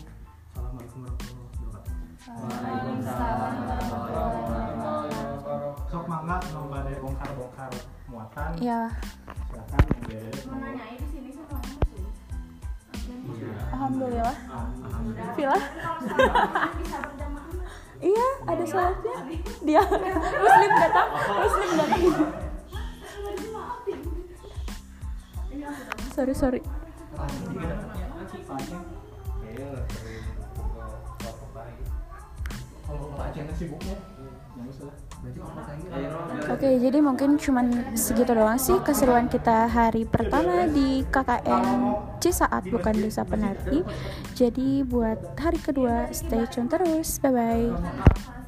Waalaikumsalam 2.22 3.66
warahmatullahi 3.66 4.30
wabarakatuh. 4.46 5.90
sok 5.90 6.04
mangga 6.06 6.38
mau 6.54 6.70
badai 6.70 6.94
bongkar 7.02 7.30
bongkar 7.34 7.70
muatan 8.06 8.50
Iya, 8.62 8.80
silakan 9.50 9.82
Mau 10.46 10.56
nanya 10.56 10.84
di 10.94 11.06
sini 11.10 11.30
sama 11.34 11.58
kamu 11.58 11.82
sih. 11.82 12.06
alhamdulillah. 13.74 14.34
alhamdulillah 14.38 15.34
Villa? 15.34 15.58
Iya, 18.02 18.26
ada 18.46 18.64
sholatnya. 18.66 19.14
Dia 19.62 19.82
muslim 19.82 20.72
datang, 20.78 21.08
muslim 21.42 21.70
datang. 21.74 21.98
Sorry, 26.14 26.34
sorry. 26.38 26.60
Sibuknya 33.56 33.96
ya 33.96 34.12
Oke, 36.50 36.82
jadi 36.82 36.98
mungkin 36.98 37.38
cuman 37.38 37.94
segitu 37.94 38.34
doang 38.34 38.58
sih 38.58 38.74
keseruan 38.82 39.30
kita 39.30 39.70
hari 39.70 40.02
pertama 40.02 40.66
di 40.66 41.06
KKN 41.08 41.94
Cisaat 42.18 42.66
bukan 42.66 42.98
Desa 42.98 43.22
Penari. 43.22 43.86
Jadi 44.34 44.82
buat 44.82 45.38
hari 45.38 45.62
kedua 45.62 46.10
stay 46.10 46.42
tune 46.50 46.66
terus. 46.66 47.22
Bye 47.22 47.30
bye. 47.30 48.41